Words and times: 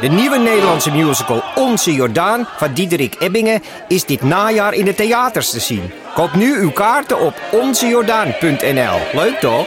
De 0.00 0.08
nieuwe 0.08 0.38
Nederlandse 0.38 0.90
musical 0.90 1.42
Onze 1.54 1.92
Jordaan 1.92 2.48
van 2.56 2.72
Diederik 2.72 3.16
Ebbingen 3.18 3.62
is 3.88 4.04
dit 4.04 4.22
najaar 4.22 4.74
in 4.74 4.84
de 4.84 4.94
theaters 4.94 5.50
te 5.50 5.60
zien. 5.60 5.90
Koop 6.14 6.34
nu 6.34 6.58
uw 6.58 6.70
kaarten 6.70 7.20
op 7.20 7.34
onzejordaan.nl. 7.52 8.98
Leuk 9.12 9.38
toch? 9.40 9.66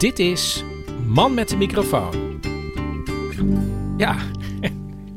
Dit 0.00 0.18
is 0.18 0.64
Man 1.06 1.34
met 1.34 1.48
de 1.48 1.56
microfoon. 1.56 2.40
Ja, 3.96 4.30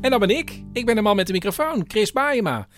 en 0.00 0.10
dan 0.10 0.18
ben 0.18 0.30
ik. 0.30 0.62
Ik 0.72 0.86
ben 0.86 0.94
de 0.94 1.02
man 1.02 1.16
met 1.16 1.26
de 1.26 1.32
microfoon, 1.32 1.84
Chris 1.88 2.12
Baayema. 2.12 2.68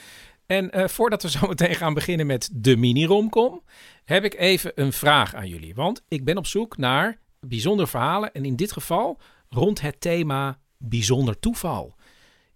En 0.46 0.70
eh, 0.70 0.88
voordat 0.88 1.22
we 1.22 1.30
zo 1.30 1.46
meteen 1.46 1.74
gaan 1.74 1.94
beginnen 1.94 2.26
met 2.26 2.50
de 2.52 2.76
mini-romcom, 2.76 3.62
heb 4.04 4.24
ik 4.24 4.34
even 4.34 4.72
een 4.74 4.92
vraag 4.92 5.34
aan 5.34 5.48
jullie. 5.48 5.74
Want 5.74 6.04
ik 6.08 6.24
ben 6.24 6.36
op 6.36 6.46
zoek 6.46 6.76
naar 6.76 7.18
bijzondere 7.40 7.88
verhalen 7.88 8.32
en 8.32 8.44
in 8.44 8.56
dit 8.56 8.72
geval 8.72 9.20
rond 9.48 9.80
het 9.80 10.00
thema 10.00 10.58
bijzonder 10.78 11.38
toeval. 11.38 11.94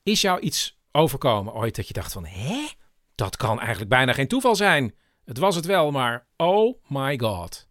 Is 0.02 0.20
jou 0.20 0.40
iets 0.40 0.78
overkomen 0.92 1.54
ooit 1.54 1.76
dat 1.76 1.88
je 1.88 1.94
dacht 1.94 2.12
van, 2.12 2.26
hè? 2.26 2.66
Dat 3.14 3.36
kan 3.36 3.58
eigenlijk 3.58 3.90
bijna 3.90 4.12
geen 4.12 4.28
toeval 4.28 4.56
zijn. 4.56 4.94
Het 5.24 5.38
was 5.38 5.54
het 5.56 5.66
wel, 5.66 5.90
maar 5.90 6.26
oh 6.36 6.78
my 6.86 7.18
god. 7.18 7.68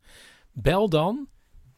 Bel 0.52 0.90
dan 0.90 1.28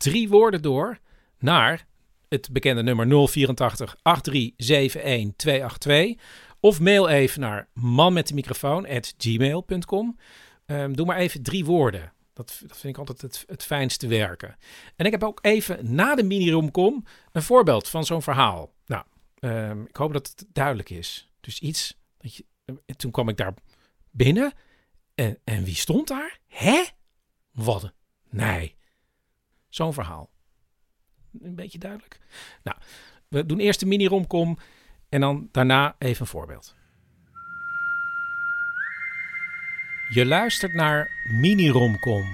drie 0.02 0.30
woorden 0.30 0.62
door 0.62 1.00
naar 1.40 1.88
het 2.30 2.50
bekende 2.52 2.84
nummer 2.84 3.28
084 3.28 3.96
8371 4.02 5.78
282. 5.78 6.26
Of 6.60 6.80
mail 6.80 7.10
even 7.10 7.42
naar 7.42 7.68
manmetdemicrofoon.gmail.com. 7.74 10.18
Ehm 10.66 10.94
doe 10.94 11.06
maar 11.06 11.18
even 11.18 11.44
drie 11.44 11.66
woorden. 11.66 12.14
Dat, 12.34 12.62
dat 12.68 12.78
vind 12.78 12.94
ik 12.94 13.00
altijd 13.00 13.22
het, 13.22 13.44
het 13.48 13.64
fijnste 13.64 14.08
werken. 14.08 14.58
En 14.96 15.06
ik 15.06 15.12
heb 15.12 15.24
ook 15.24 15.40
even 15.42 15.94
na 15.94 16.16
de 16.16 16.24
mini-romcom 16.24 17.06
een 17.32 17.44
voorbeeld 17.44 17.88
van 17.88 18.06
zo'n 18.06 18.22
verhaal. 18.22 18.74
Nou, 18.86 19.04
ehm, 19.40 19.82
ik 19.82 19.96
hoop 19.96 20.14
dat 20.14 20.28
het 20.28 20.46
duidelijk 20.54 20.90
is. 20.90 21.30
Dus 21.40 21.60
iets 21.60 21.98
dat 22.18 22.36
je. 22.36 22.46
en 22.66 22.98
toen 22.98 23.12
kwam 23.12 23.30
ik 23.30 23.38
daar 23.38 23.54
binnen. 24.12 24.54
En, 25.16 25.38
en 25.44 25.64
wie 25.64 25.76
stond 25.76 26.08
daar? 26.08 26.40
Hè? 26.48 26.84
Wat? 27.52 27.92
Nee. 28.30 28.76
Zo'n 29.72 29.94
verhaal. 29.94 30.30
Een 31.42 31.56
beetje 31.56 31.80
duidelijk. 31.80 32.20
Nou, 32.64 32.78
we 33.28 33.46
doen 33.46 33.60
eerst 33.60 33.80
de 33.80 33.86
mini-romcom 33.86 34.58
en 35.10 35.22
dan 35.22 35.50
daarna 35.52 35.96
even 35.98 36.22
een 36.22 36.28
voorbeeld. 36.28 36.76
Je 40.10 40.26
luistert 40.26 40.74
naar 40.74 41.10
mini-romcom. 41.24 42.26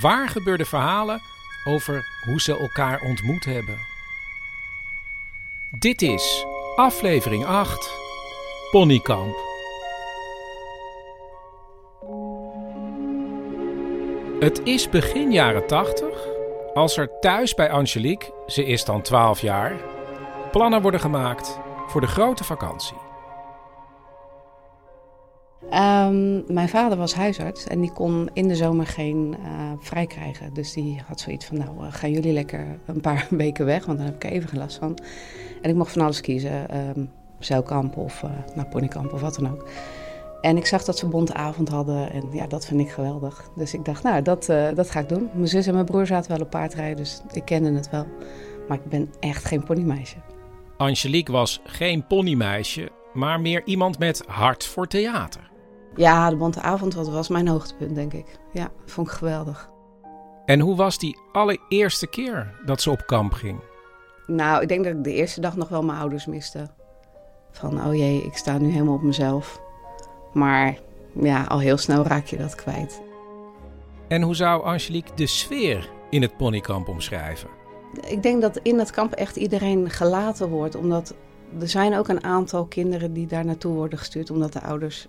Waar 0.00 0.28
gebeurde 0.28 0.64
verhalen 0.64 1.20
over 1.64 2.06
hoe 2.24 2.40
ze 2.40 2.58
elkaar 2.58 3.00
ontmoet 3.00 3.44
hebben? 3.44 3.78
Dit 5.78 6.02
is 6.02 6.46
aflevering 6.76 7.44
8, 7.44 7.90
Ponykamp. 8.70 9.36
Het 14.40 14.60
is 14.64 14.88
begin 14.88 15.32
jaren 15.32 15.66
80 15.66 16.35
als 16.76 16.96
er 16.96 17.18
thuis 17.20 17.54
bij 17.54 17.70
Angelique, 17.70 18.32
ze 18.46 18.64
is 18.64 18.84
dan 18.84 19.02
12 19.02 19.40
jaar, 19.40 19.72
plannen 20.50 20.82
worden 20.82 21.00
gemaakt 21.00 21.58
voor 21.86 22.00
de 22.00 22.06
grote 22.06 22.44
vakantie. 22.44 22.96
Ehm, 25.70 26.52
mijn 26.52 26.68
vader 26.68 26.98
was 26.98 27.14
huisarts 27.14 27.66
en 27.66 27.80
die 27.80 27.92
kon 27.92 28.30
in 28.32 28.48
de 28.48 28.56
zomer 28.56 28.86
geen 28.86 29.36
eh, 29.44 29.50
vrij 29.80 30.06
krijgen. 30.06 30.54
Dus 30.54 30.72
die 30.72 31.02
had 31.06 31.20
zoiets 31.20 31.46
van, 31.46 31.58
nou, 31.58 31.86
eh, 31.86 31.92
gaan 31.92 32.10
jullie 32.10 32.32
lekker 32.32 32.78
een 32.86 33.00
paar 33.00 33.26
weken 33.44 33.64
weg, 33.64 33.86
want 33.86 33.98
dan 33.98 34.06
heb 34.06 34.24
ik 34.24 34.30
even 34.30 34.48
geen 34.48 34.60
last 34.60 34.78
van. 34.78 34.98
En 35.62 35.70
ik 35.70 35.76
mocht 35.76 35.92
van 35.92 36.02
alles 36.02 36.20
kiezen, 36.20 36.68
ehm 36.68 37.04
zeilkamp 37.38 37.96
of 37.96 38.22
uh, 38.22 38.30
naar 38.54 38.66
ponykamp 38.66 39.12
of 39.12 39.20
wat 39.20 39.34
dan 39.34 39.50
ook. 39.50 39.68
En 40.40 40.56
ik 40.56 40.66
zag 40.66 40.84
dat 40.84 40.98
ze 40.98 41.08
bonte 41.08 41.34
avond 41.34 41.68
hadden 41.68 42.10
en 42.10 42.28
ja, 42.32 42.46
dat 42.46 42.66
vind 42.66 42.80
ik 42.80 42.90
geweldig. 42.90 43.48
Dus 43.54 43.74
ik 43.74 43.84
dacht, 43.84 44.02
nou, 44.02 44.22
dat, 44.22 44.48
eh, 44.48 44.68
dat 44.74 44.90
ga 44.90 45.00
ik 45.00 45.08
doen. 45.08 45.30
Mijn 45.34 45.48
zus 45.48 45.66
en 45.66 45.74
mijn 45.74 45.84
broer 45.84 46.06
zaten 46.06 46.30
wel 46.30 46.40
op 46.40 46.50
paardrijden, 46.50 46.96
dus 46.96 47.22
ik 47.32 47.44
kende 47.44 47.72
het 47.72 47.90
wel. 47.90 48.06
Maar 48.68 48.76
ik 48.76 48.84
ben 48.84 49.10
echt 49.20 49.44
geen 49.44 49.64
ponymeisje. 49.64 50.16
Angelique 50.76 51.32
was 51.32 51.60
geen 51.64 52.06
ponymeisje, 52.06 52.90
maar 53.12 53.40
meer 53.40 53.62
iemand 53.64 53.98
met 53.98 54.22
hart 54.26 54.66
voor 54.66 54.86
theater. 54.86 55.50
Ja, 55.96 56.30
de 56.30 56.36
bonte 56.36 56.60
avond 56.60 56.94
wat 56.94 57.08
was 57.08 57.28
mijn 57.28 57.48
hoogtepunt, 57.48 57.94
denk 57.94 58.12
ik. 58.12 58.26
Ja, 58.52 58.70
vond 58.86 59.06
ik 59.06 59.12
geweldig. 59.12 59.70
En 60.44 60.60
hoe 60.60 60.76
was 60.76 60.98
die 60.98 61.18
allereerste 61.32 62.06
keer 62.06 62.54
dat 62.64 62.80
ze 62.80 62.90
op 62.90 63.06
kamp 63.06 63.32
ging? 63.32 63.60
Nou, 64.26 64.62
ik 64.62 64.68
denk 64.68 64.84
dat 64.84 64.92
ik 64.92 65.04
de 65.04 65.12
eerste 65.12 65.40
dag 65.40 65.56
nog 65.56 65.68
wel 65.68 65.82
mijn 65.82 65.98
ouders 65.98 66.26
miste. 66.26 66.68
Van, 67.50 67.86
oh 67.86 67.94
jee, 67.94 68.22
ik 68.22 68.36
sta 68.36 68.58
nu 68.58 68.70
helemaal 68.70 68.94
op 68.94 69.02
mezelf. 69.02 69.60
Maar 70.36 70.78
ja, 71.20 71.44
al 71.44 71.58
heel 71.58 71.76
snel 71.76 72.04
raak 72.04 72.26
je 72.26 72.36
dat 72.36 72.54
kwijt. 72.54 73.00
En 74.08 74.22
hoe 74.22 74.34
zou 74.34 74.64
Angelique 74.64 75.14
de 75.14 75.26
sfeer 75.26 75.90
in 76.10 76.22
het 76.22 76.36
ponykamp 76.36 76.88
omschrijven? 76.88 77.48
Ik 78.06 78.22
denk 78.22 78.40
dat 78.40 78.60
in 78.62 78.76
dat 78.76 78.90
kamp 78.90 79.12
echt 79.12 79.36
iedereen 79.36 79.90
gelaten 79.90 80.48
wordt. 80.48 80.74
Omdat 80.74 81.14
er 81.60 81.68
zijn 81.68 81.96
ook 81.96 82.08
een 82.08 82.24
aantal 82.24 82.64
kinderen 82.64 83.12
die 83.12 83.26
daar 83.26 83.44
naartoe 83.44 83.74
worden 83.74 83.98
gestuurd. 83.98 84.30
Omdat 84.30 84.52
de 84.52 84.60
ouders 84.62 85.08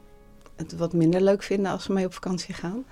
het 0.56 0.78
wat 0.78 0.94
minder 0.94 1.22
leuk 1.22 1.44
vinden 1.44 1.72
als 1.72 1.84
ze 1.84 1.94
mee 1.94 2.06
op 2.06 2.14
vakantie 2.14 2.54
gaan. 2.54 2.86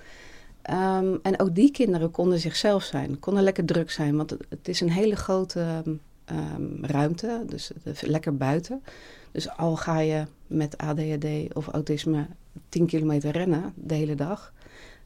Ehm, 0.62 1.16
en 1.22 1.40
ook 1.40 1.56
die 1.56 1.72
kinderen 1.72 2.12
konden 2.12 2.40
zichzelf 2.40 2.84
zijn. 2.84 3.20
Konden 3.20 3.44
lekker 3.44 3.66
druk 3.66 3.92
zijn. 3.92 4.18
Want 4.18 4.30
het, 4.50 4.68
is 4.68 4.82
een 4.82 4.92
hele 4.92 5.16
grote 5.16 5.84
ehm, 6.26 6.86
ruimte. 6.86 7.44
Dus 7.48 7.72
lekker 8.02 8.38
buiten. 8.38 8.82
Dus 9.36 9.58
al 9.58 9.76
ga 9.76 10.00
je 10.00 10.26
met 10.48 10.78
ADHD 10.78 11.54
of 11.54 11.68
autisme 11.68 12.28
10 12.70 12.86
kilometer 12.86 13.32
rennen 13.32 13.74
de 13.76 13.94
hele 13.94 14.16
dag. 14.16 14.54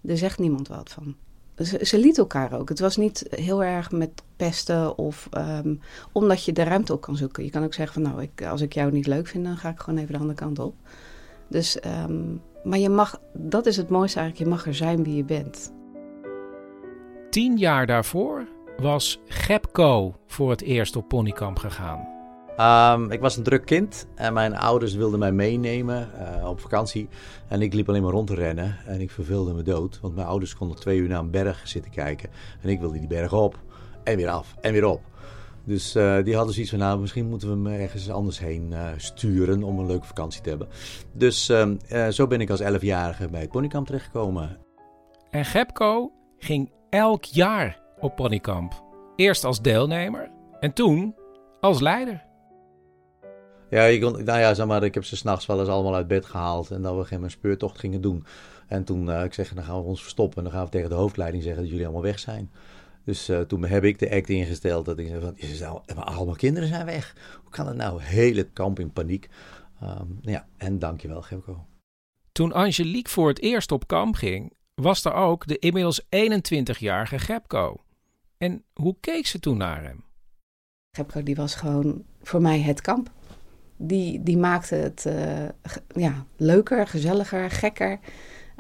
Er 0.06 0.18
zegt 0.18 0.40
niemand 0.40 0.68
wat 0.68 0.92
van. 0.92 1.16
Ze, 1.58 1.86
ze 1.86 2.00
liet 2.00 2.18
elkaar 2.18 2.60
ook. 2.60 2.70
Het 2.70 2.80
was 2.80 2.98
niet 2.98 3.28
heel 3.30 3.64
erg 3.64 3.92
met 3.92 4.24
pesten 4.36 4.98
of 4.98 5.28
ehm, 5.32 5.76
omdat 6.12 6.44
je 6.44 6.52
de 6.52 6.64
ruimte 6.64 6.94
op 6.94 7.02
kan 7.02 7.16
zoeken. 7.16 7.44
Je 7.44 7.50
kan 7.50 7.64
ook 7.64 7.74
zeggen 7.74 8.02
van 8.02 8.12
nou, 8.12 8.22
ik, 8.22 8.46
als 8.46 8.62
ik 8.62 8.74
jou 8.74 8.92
niet 8.92 9.08
leuk 9.08 9.28
vind, 9.28 9.46
dan 9.46 9.58
ga 9.58 9.70
ik 9.70 9.80
gewoon 9.80 10.00
even 10.00 10.14
de 10.14 10.20
andere 10.20 10.40
kant 10.40 10.60
op. 10.60 10.76
Dus, 11.48 11.80
ehm, 11.80 12.36
maar 12.64 12.80
je 12.80 12.90
mag, 12.90 13.22
dat 13.34 13.66
is 13.66 13.78
het 13.78 13.90
mooiste 13.90 14.20
eigenlijk, 14.20 14.50
je 14.50 14.56
mag 14.56 14.66
er 14.66 14.76
zijn 14.76 15.04
wie 15.04 15.16
je 15.16 15.24
bent. 15.24 15.74
Tien 17.30 17.58
jaar 17.58 17.86
daarvoor 17.86 18.48
was 18.78 19.20
Gepco 19.26 20.16
voor 20.28 20.50
het 20.50 20.62
eerst 20.62 20.96
op 20.96 21.08
ponykamp 21.08 21.58
gegaan. 21.58 22.19
Um, 22.60 23.12
ik 23.12 23.20
was 23.20 23.38
een 23.38 23.44
druk 23.44 23.66
kind 23.66 24.08
en 24.16 24.34
mijn 24.34 24.58
ouders 24.58 24.94
wilden 24.94 25.20
mij 25.20 25.32
meenemen 25.32 26.10
uh, 26.40 26.50
op 26.50 26.60
vakantie. 26.60 27.10
En 27.48 27.62
ik 27.62 27.74
liep 27.74 27.90
alleen 27.90 28.02
maar 28.02 28.12
rond 28.12 28.28
te 28.28 28.36
rennen 28.36 28.78
en 28.86 29.02
ik 29.02 29.12
verveelde 29.12 29.54
me 29.54 29.62
dood. 29.62 30.00
Want 30.02 30.16
mijn 30.16 30.28
ouders 30.28 30.56
konden 30.56 30.78
twee 30.78 30.98
uur 30.98 31.08
naar 31.08 31.20
een 31.20 31.32
berg 31.32 31.68
zitten 31.68 31.92
kijken. 31.92 32.30
En 32.62 32.70
ik 32.70 32.80
wilde 32.80 33.00
die 33.00 33.08
berg 33.08 33.34
op 33.34 33.60
en 34.04 34.18
weer 34.18 34.30
af 34.30 34.56
en 34.62 34.72
weer 34.72 34.86
op. 34.86 35.02
Dus 35.64 35.96
uh, 35.96 36.24
die 36.24 36.36
hadden 36.36 36.54
zoiets 36.54 36.72
van, 36.72 36.80
nou, 36.80 37.00
misschien 37.00 37.30
moeten 37.30 37.48
we 37.48 37.70
hem 37.70 37.82
ergens 37.82 38.10
anders 38.10 38.40
heen 38.40 38.72
uh, 38.72 38.88
sturen 38.98 39.64
om 39.64 39.80
een 39.80 39.86
leuke 39.86 40.06
vakantie 40.06 40.42
te 40.42 40.50
hebben. 40.50 40.68
Dus 41.14 41.50
uh, 41.50 42.08
zo 42.08 42.28
ben 42.28 42.42
ik 42.42 42.50
als 42.50 42.62
11-jarige 42.62 43.30
bij 43.30 43.42
het 43.42 43.52
ponykamp 43.52 43.86
terechtgekomen. 43.86 44.58
En 45.30 45.46
Gepco 45.46 46.12
ging 46.38 46.72
elk 46.90 47.24
jaar 47.24 47.82
op 48.00 48.16
ponykamp. 48.16 48.84
Eerst 49.16 49.44
als 49.44 49.62
deelnemer 49.62 50.32
en 50.60 50.74
toen 50.74 51.16
als 51.60 51.80
leider. 51.80 52.29
Ja, 53.70 53.84
je 53.84 54.00
kon, 54.00 54.24
nou 54.24 54.40
ja, 54.40 54.54
zeg 54.54 54.66
maar, 54.66 54.84
ik 54.84 54.94
heb 54.94 55.06
ze 55.06 55.16
s'nachts 55.16 55.46
wel 55.46 55.60
eens 55.60 55.70
allemaal 55.70 55.96
uit 55.96 56.08
bed 56.08 56.26
gehaald 56.26 56.72
en 56.72 56.82
dat 56.82 56.98
we 56.98 57.04
geen 57.04 57.32
speurtocht 57.32 57.80
gingen 57.80 58.02
doen. 58.02 58.26
En 58.68 58.84
toen, 58.84 59.08
uh, 59.08 59.24
ik 59.24 59.34
zeg, 59.34 59.54
dan 59.54 59.64
gaan 59.64 59.82
we 59.82 59.88
ons 59.88 60.02
verstoppen 60.02 60.38
en 60.38 60.44
dan 60.44 60.54
gaan 60.54 60.66
we 60.66 60.72
tegen 60.72 60.90
de 60.90 60.96
hoofdleiding 60.96 61.44
zeggen 61.44 61.62
dat 61.62 61.72
jullie 61.72 61.86
allemaal 61.86 62.04
weg 62.04 62.20
zijn. 62.20 62.52
Dus 63.04 63.30
uh, 63.30 63.40
toen 63.40 63.66
heb 63.66 63.84
ik 63.84 64.00
de 64.00 64.12
act 64.12 64.30
ingesteld 64.30 64.86
dat 64.86 65.00
ik 65.00 65.08
zei 65.08 65.22
van, 65.22 65.34
is 65.36 65.60
nou, 65.60 65.82
allemaal 65.96 66.36
kinderen 66.36 66.70
zijn 66.70 66.86
weg. 66.86 67.16
Hoe 67.42 67.52
kan 67.52 67.68
het 67.68 67.76
nou? 67.76 68.02
Hele 68.02 68.44
kamp 68.44 68.80
in 68.80 68.92
paniek. 68.92 69.30
Um, 69.84 70.20
ja, 70.22 70.48
en 70.58 70.80
dankjewel 70.80 71.22
Gemco. 71.22 71.66
Toen 72.32 72.54
Angelique 72.54 73.12
voor 73.12 73.28
het 73.28 73.42
eerst 73.42 73.72
op 73.72 73.88
kamp 73.88 74.16
ging, 74.16 74.54
was 74.74 75.06
er 75.06 75.14
ook 75.14 75.48
de 75.48 75.60
inmiddels 75.60 76.04
21-jarige 76.04 77.20
Gepco. 77.20 77.76
En 78.38 78.64
hoe 78.74 78.96
keek 79.00 79.26
ze 79.26 79.40
toen 79.40 79.58
naar 79.58 79.84
hem? 79.84 80.04
Gepco 80.92 81.24
die 81.24 81.36
was 81.36 81.56
gewoon 81.56 82.04
voor 82.22 82.42
mij 82.42 82.62
het 82.62 82.82
kamp. 82.82 83.12
Die, 83.82 84.24
die 84.24 84.38
maakte 84.38 84.76
het 84.76 85.06
uh, 85.08 85.50
ja, 85.96 86.26
leuker, 86.38 86.88
gezelliger, 86.88 87.52
gekker. 87.52 88.00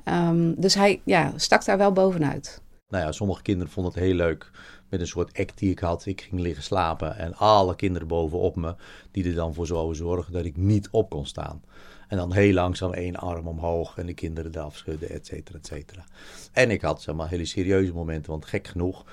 Um, 0.05 0.55
dus 0.57 0.73
hij 0.73 1.01
ja, 1.05 1.33
stak 1.35 1.65
daar 1.65 1.77
wel 1.77 1.91
bovenuit. 1.91 2.61
Nou 2.89 3.03
ja, 3.03 3.11
sommige 3.11 3.41
kinderen 3.41 3.73
vonden 3.73 3.93
het 3.93 4.01
heel 4.01 4.13
leuk 4.13 4.51
met 4.89 4.99
een 4.99 5.07
soort 5.07 5.39
act 5.39 5.57
die 5.57 5.71
ik 5.71 5.79
had. 5.79 6.05
Ik 6.05 6.21
ging 6.21 6.41
liggen 6.41 6.63
slapen 6.63 7.17
en 7.17 7.35
alle 7.35 7.75
kinderen 7.75 8.07
bovenop 8.07 8.55
me, 8.55 8.75
die 9.11 9.25
er 9.25 9.35
dan 9.35 9.53
voor 9.53 9.67
zouden 9.67 9.95
zorgen 9.95 10.33
dat 10.33 10.45
ik 10.45 10.57
niet 10.57 10.89
op 10.91 11.09
kon 11.09 11.25
staan. 11.25 11.61
En 12.07 12.17
dan 12.17 12.33
heel 12.33 12.53
langzaam 12.53 12.93
één 12.93 13.15
arm 13.15 13.47
omhoog 13.47 13.97
en 13.97 14.05
de 14.05 14.13
kinderen 14.13 14.55
eraf 14.55 14.77
schudden, 14.77 15.09
et 15.09 15.25
cetera, 15.25 15.57
et 15.57 15.67
cetera. 15.67 16.03
En 16.51 16.71
ik 16.71 16.81
had 16.81 17.01
zeg 17.01 17.15
maar 17.15 17.29
hele 17.29 17.45
serieuze 17.45 17.93
momenten, 17.93 18.31
want 18.31 18.45
gek 18.45 18.67
genoeg, 18.67 19.05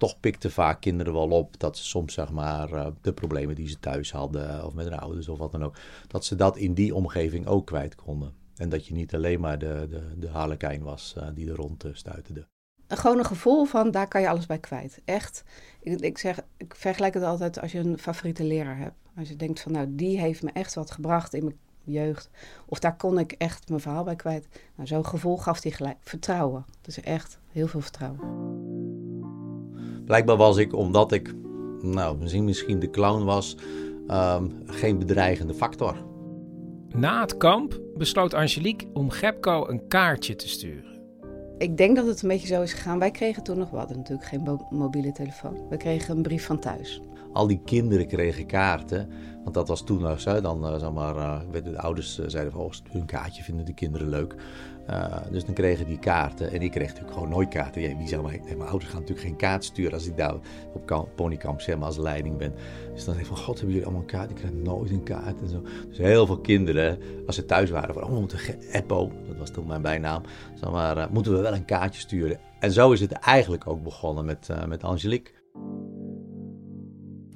toch 0.00 0.20
pikten 0.20 0.50
vaak 0.50 0.80
kinderen 0.80 1.12
wel 1.12 1.28
op 1.28 1.58
dat 1.58 1.76
ze 1.76 1.84
soms 1.84 2.14
zeg 2.14 2.30
maar 2.30 2.72
eh, 2.72 2.86
de 3.00 3.12
problemen 3.12 3.54
die 3.54 3.68
ze 3.68 3.78
thuis 3.80 4.12
hadden 4.12 4.64
of 4.64 4.74
met 4.74 4.88
hun 4.88 4.98
ouders 4.98 5.28
of 5.28 5.38
wat 5.38 5.52
dan 5.52 5.64
ook, 5.64 5.76
dat 6.06 6.24
ze 6.24 6.36
dat 6.36 6.56
in 6.56 6.74
die 6.74 6.94
omgeving 6.94 7.46
ook 7.46 7.66
kwijt 7.66 7.94
konden. 7.94 8.32
En 8.56 8.68
dat 8.68 8.86
je 8.86 8.94
niet 8.94 9.14
alleen 9.14 9.40
maar 9.40 9.58
de, 9.58 9.86
de, 9.90 10.18
de 10.18 10.28
harlekijn 10.28 10.82
was 10.82 11.14
uh, 11.18 11.24
die 11.34 11.50
er 11.50 11.56
rond 11.56 11.84
stuiterde 11.92 12.46
gewoon 12.96 13.18
een 13.18 13.24
gevoel 13.24 13.64
van 13.64 13.90
daar 13.90 14.08
kan 14.08 14.20
je 14.20 14.28
alles 14.28 14.46
bij 14.46 14.58
kwijt. 14.58 15.00
Echt. 15.04 15.44
Ik, 15.80 16.00
ik, 16.00 16.18
zeg, 16.18 16.40
ik 16.56 16.74
vergelijk 16.74 17.14
het 17.14 17.22
altijd 17.22 17.60
als 17.60 17.72
je 17.72 17.78
een 17.78 17.98
favoriete 17.98 18.44
leraar 18.44 18.78
hebt. 18.78 18.96
Als 19.16 19.28
je 19.28 19.36
denkt 19.36 19.60
van 19.60 19.72
nou, 19.72 19.86
die 19.90 20.20
heeft 20.20 20.42
me 20.42 20.50
echt 20.52 20.74
wat 20.74 20.90
gebracht 20.90 21.34
in 21.34 21.44
mijn 21.44 21.58
jeugd. 21.84 22.30
Of 22.66 22.78
daar 22.78 22.96
kon 22.96 23.18
ik 23.18 23.32
echt 23.32 23.68
mijn 23.68 23.80
verhaal 23.80 24.04
bij 24.04 24.16
kwijt. 24.16 24.48
Nou, 24.74 24.88
zo'n 24.88 25.06
gevoel 25.06 25.36
gaf 25.36 25.62
hij 25.62 25.72
gelijk. 25.72 25.96
Vertrouwen. 26.00 26.64
Dus 26.80 27.00
echt 27.00 27.38
heel 27.48 27.66
veel 27.66 27.80
vertrouwen. 27.80 28.79
Blijkbaar 30.10 30.36
was 30.36 30.56
ik, 30.56 30.74
omdat 30.74 31.12
ik, 31.12 31.34
nou, 31.80 32.18
misschien, 32.18 32.44
misschien 32.44 32.78
de 32.78 32.90
clown 32.90 33.24
was, 33.24 33.56
um, 34.08 34.62
geen 34.66 34.98
bedreigende 34.98 35.54
factor. 35.54 35.96
Na 36.88 37.20
het 37.20 37.36
kamp 37.36 37.80
besloot 37.94 38.34
Angelique 38.34 38.88
om 38.92 39.10
Gepco 39.10 39.68
een 39.68 39.88
kaartje 39.88 40.36
te 40.36 40.48
sturen 40.48 40.90
ik 41.60 41.76
denk 41.76 41.96
dat 41.96 42.06
het 42.06 42.22
een 42.22 42.28
beetje 42.28 42.46
zo 42.46 42.62
is 42.62 42.72
gegaan. 42.72 42.98
Wij 42.98 43.10
kregen 43.10 43.42
toen 43.42 43.58
nog, 43.58 43.70
we 43.70 43.76
hadden 43.76 43.96
natuurlijk 43.96 44.28
geen 44.28 44.60
mobiele 44.70 45.12
telefoon. 45.12 45.68
We 45.68 45.76
kregen 45.76 46.16
een 46.16 46.22
brief 46.22 46.46
van 46.46 46.58
thuis. 46.58 47.00
Al 47.32 47.46
die 47.46 47.60
kinderen 47.64 48.06
kregen 48.06 48.46
kaarten. 48.46 49.08
Want 49.42 49.54
dat 49.54 49.68
was 49.68 49.84
toen, 49.84 50.18
zo, 50.18 50.40
dan 50.40 50.66
uh, 50.66 50.78
zeg 50.78 50.92
maar, 50.92 51.16
uh, 51.16 51.62
de 51.64 51.78
ouders 51.78 52.18
zeiden 52.26 52.52
van, 52.52 52.60
oh, 52.60 52.72
hun 52.90 53.04
kaartje 53.04 53.42
vinden 53.42 53.64
de 53.64 53.74
kinderen 53.74 54.08
leuk. 54.08 54.34
dus 55.30 55.44
dan 55.44 55.54
kregen 55.54 55.86
die 55.86 55.98
kaarten. 55.98 56.50
En 56.50 56.62
ik 56.62 56.70
kreeg 56.70 56.86
natuurlijk 56.86 57.14
gewoon 57.14 57.28
nooit 57.28 57.48
kaarten. 57.48 57.82
Ja, 57.82 57.96
wie 57.96 58.08
zou 58.08 58.22
mij, 58.22 58.40
mijn 58.44 58.68
ouders 58.68 58.90
gaan 58.90 59.00
natuurlijk 59.00 59.26
geen 59.26 59.36
kaart 59.36 59.64
sturen 59.64 59.92
als 59.92 60.06
ik 60.06 60.16
daar 60.16 60.34
op 60.74 61.08
ponykamp 61.14 61.60
zeg 61.60 61.76
maar, 61.76 61.86
als 61.86 61.96
leiding 61.96 62.36
ben. 62.36 62.54
Dus 62.94 63.04
dan 63.04 63.14
denk 63.14 63.26
ik 63.26 63.32
van, 63.34 63.44
god, 63.44 63.54
hebben 63.54 63.68
jullie 63.68 63.84
allemaal 63.84 64.02
een 64.02 64.08
kaart? 64.08 64.30
Ik 64.30 64.36
krijg 64.36 64.52
nooit 64.52 64.90
een 64.90 65.02
kaart 65.02 65.40
en 65.40 65.48
zo. 65.48 65.62
Dus 65.88 65.98
heel 65.98 66.26
veel 66.26 66.40
kinderen, 66.40 66.98
als 67.26 67.36
ze 67.36 67.44
thuis 67.44 67.70
waren, 67.70 67.94
van, 67.94 68.02
oh, 68.02 68.10
we 68.12 68.18
moeten 68.20 68.38
dat 69.26 69.36
was 69.38 69.50
toen 69.50 69.66
mijn 69.66 69.82
bijnaam, 69.82 70.22
zeg 70.54 70.70
maar, 70.70 71.08
moeten 71.10 71.32
we 71.32 71.40
wel 71.40 71.54
een 71.54 71.64
kaartje 71.64 72.00
sturen. 72.00 72.38
En 72.58 72.72
zo 72.72 72.92
is 72.92 73.00
het 73.00 73.12
eigenlijk 73.12 73.66
ook 73.66 73.82
begonnen 73.82 74.24
met, 74.24 74.48
met 74.66 74.84
Angelique. 74.84 75.30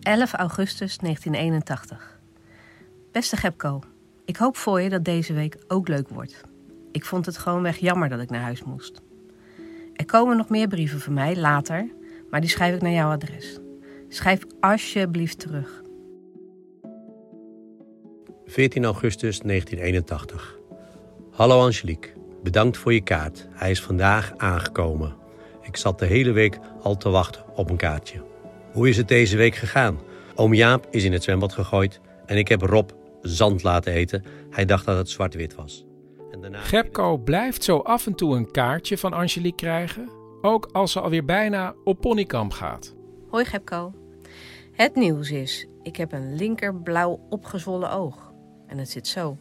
11 0.04 0.32
augustus 0.32 0.96
1981. 0.96 2.18
Beste 3.12 3.36
Gepco, 3.36 3.80
ik 4.24 4.36
hoop 4.36 4.56
voor 4.56 4.80
je 4.80 4.88
dat 4.88 5.04
deze 5.04 5.32
week 5.32 5.56
ook 5.68 5.88
leuk 5.88 6.08
wordt. 6.08 6.40
Ik 6.92 7.04
vond 7.04 7.26
het 7.26 7.38
gewoonweg 7.38 7.76
jammer 7.76 8.08
dat 8.08 8.20
ik 8.20 8.30
naar 8.30 8.40
huis 8.40 8.62
moest. 8.62 9.02
Er 9.94 10.04
komen 10.04 10.36
nog 10.36 10.48
meer 10.48 10.68
brieven 10.68 11.00
van 11.00 11.12
mij 11.12 11.36
later, 11.36 11.88
maar 12.30 12.40
die 12.40 12.50
schrijf 12.50 12.74
ik 12.74 12.82
naar 12.82 12.92
jouw 12.92 13.10
adres. 13.10 13.58
Schrijf 14.08 14.42
alsjeblieft 14.60 15.38
terug. 15.38 15.82
14 18.46 18.84
augustus 18.84 19.38
1981. 19.38 20.58
Hallo 21.30 21.60
Angelique, 21.60 22.12
bedankt 22.42 22.76
voor 22.76 22.92
je 22.92 23.02
kaart. 23.02 23.46
Hij 23.50 23.70
is 23.70 23.82
vandaag 23.82 24.32
aangekomen. 24.36 25.14
Ik 25.62 25.76
zat 25.76 25.98
de 25.98 26.06
hele 26.06 26.32
week 26.32 26.58
al 26.82 26.96
te 26.96 27.08
wachten 27.08 27.56
op 27.56 27.70
een 27.70 27.76
kaartje. 27.76 28.33
Hoe 28.74 28.88
is 28.88 28.96
het 28.96 29.08
deze 29.08 29.36
week 29.36 29.54
gegaan? 29.54 30.00
Oom 30.34 30.54
Jaap 30.54 30.86
is 30.90 31.04
in 31.04 31.12
het 31.12 31.22
zwembad 31.22 31.52
gegooid 31.52 32.00
en 32.26 32.36
ik 32.36 32.48
heb 32.48 32.62
Rob 32.62 32.90
zand 33.22 33.62
laten 33.62 33.92
eten. 33.92 34.24
Hij 34.50 34.64
dacht 34.64 34.86
dat 34.86 34.96
het 34.96 35.08
zwart-wit 35.08 35.54
was. 35.54 35.84
En 36.30 36.40
daarna... 36.40 36.58
Gepco 36.58 37.18
blijft 37.18 37.64
zo 37.64 37.78
af 37.78 38.06
en 38.06 38.14
toe 38.14 38.36
een 38.36 38.50
kaartje 38.50 38.98
van 38.98 39.12
Angelique 39.12 39.56
krijgen, 39.56 40.08
ook 40.42 40.68
als 40.72 40.92
ze 40.92 41.00
alweer 41.00 41.24
bijna 41.24 41.74
op 41.84 42.00
ponykamp 42.00 42.52
gaat. 42.52 42.94
Hoi 43.28 43.44
Gepco. 43.44 43.92
Het 44.72 44.94
nieuws 44.94 45.30
is, 45.30 45.66
ik 45.82 45.96
heb 45.96 46.12
een 46.12 46.36
linkerblauw 46.36 47.20
opgezwollen 47.30 47.90
oog. 47.90 48.32
En 48.66 48.78
het 48.78 48.90
zit 48.90 49.06
zo. 49.06 49.36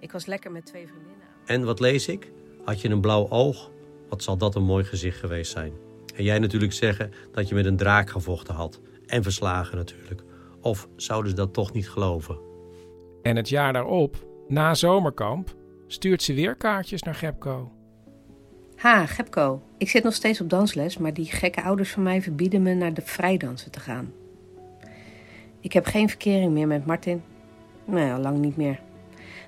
Ik 0.00 0.12
was 0.12 0.26
lekker 0.26 0.52
met 0.52 0.66
twee 0.66 0.86
vriendinnen. 0.86 1.26
En 1.46 1.64
wat 1.64 1.80
lees 1.80 2.08
ik? 2.08 2.32
Had 2.64 2.80
je 2.80 2.88
een 2.88 3.00
blauw 3.00 3.28
oog? 3.28 3.70
Wat 4.08 4.22
zal 4.22 4.36
dat 4.36 4.54
een 4.54 4.64
mooi 4.64 4.84
gezicht 4.84 5.18
geweest 5.18 5.52
zijn. 5.52 5.72
En 6.20 6.26
jij 6.26 6.38
natuurlijk 6.38 6.72
zeggen 6.72 7.12
dat 7.32 7.48
je 7.48 7.54
met 7.54 7.64
een 7.64 7.76
draak 7.76 8.10
gevochten 8.10 8.54
had. 8.54 8.80
En 9.06 9.22
verslagen 9.22 9.76
natuurlijk. 9.76 10.22
Of 10.60 10.88
zouden 10.96 11.30
ze 11.30 11.36
dat 11.36 11.54
toch 11.54 11.72
niet 11.72 11.90
geloven? 11.90 12.38
En 13.22 13.36
het 13.36 13.48
jaar 13.48 13.72
daarop, 13.72 14.26
na 14.48 14.74
zomerkamp, 14.74 15.54
stuurt 15.86 16.22
ze 16.22 16.34
weer 16.34 16.56
kaartjes 16.56 17.02
naar 17.02 17.14
Gepco. 17.14 17.72
Ha, 18.76 19.06
Gepco. 19.06 19.62
Ik 19.78 19.88
zit 19.88 20.02
nog 20.02 20.14
steeds 20.14 20.40
op 20.40 20.50
dansles, 20.50 20.98
maar 20.98 21.14
die 21.14 21.26
gekke 21.26 21.62
ouders 21.62 21.90
van 21.90 22.02
mij 22.02 22.22
verbieden 22.22 22.62
me 22.62 22.74
naar 22.74 22.94
de 22.94 23.02
vrijdansen 23.02 23.70
te 23.70 23.80
gaan. 23.80 24.12
Ik 25.60 25.72
heb 25.72 25.86
geen 25.86 26.08
verkering 26.08 26.52
meer 26.52 26.66
met 26.66 26.86
Martin. 26.86 27.22
Nou 27.84 28.06
ja, 28.06 28.18
lang 28.18 28.38
niet 28.38 28.56
meer. 28.56 28.80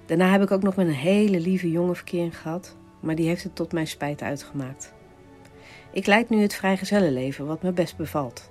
Daarna 0.06 0.30
heb 0.30 0.42
ik 0.42 0.50
ook 0.50 0.62
nog 0.62 0.76
met 0.76 0.86
een 0.86 0.92
hele 0.92 1.40
lieve 1.40 1.70
jonge 1.70 1.94
verkering 1.94 2.38
gehad, 2.38 2.76
maar 3.00 3.14
die 3.14 3.26
heeft 3.26 3.42
het 3.42 3.54
tot 3.54 3.72
mijn 3.72 3.86
spijt 3.86 4.22
uitgemaakt. 4.22 4.94
Ik 5.92 6.06
leid 6.06 6.30
nu 6.30 6.40
het 6.40 6.54
vrijgezellenleven, 6.54 7.46
wat 7.46 7.62
me 7.62 7.72
best 7.72 7.96
bevalt. 7.96 8.50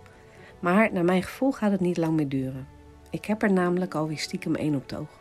Maar 0.59 0.93
naar 0.93 1.05
mijn 1.05 1.23
gevoel 1.23 1.51
gaat 1.51 1.71
het 1.71 1.79
niet 1.79 1.97
lang 1.97 2.15
meer 2.15 2.29
duren. 2.29 2.67
Ik 3.09 3.25
heb 3.25 3.41
er 3.41 3.53
namelijk 3.53 3.95
alweer 3.95 4.17
stiekem 4.17 4.55
één 4.55 4.75
op 4.75 4.81
het 4.81 4.95
oog. 4.95 5.19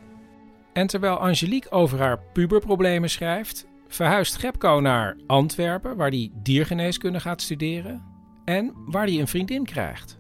En 0.73 0.87
terwijl 0.87 1.17
Angelique 1.17 1.71
over 1.71 1.99
haar 1.99 2.19
puberproblemen 2.33 3.11
schrijft, 3.11 3.67
verhuist 3.89 4.37
Gepco 4.37 4.81
naar 4.81 5.17
Antwerpen, 5.27 5.97
waar 5.97 6.09
hij 6.09 6.31
diergeneeskunde 6.35 7.21
gaat 7.21 7.43
studeren 7.43 8.03
en 8.45 8.75
waar 8.87 9.07
hij 9.07 9.21
een 9.21 9.29
vriendin 9.29 9.65
krijgt. 9.65 10.19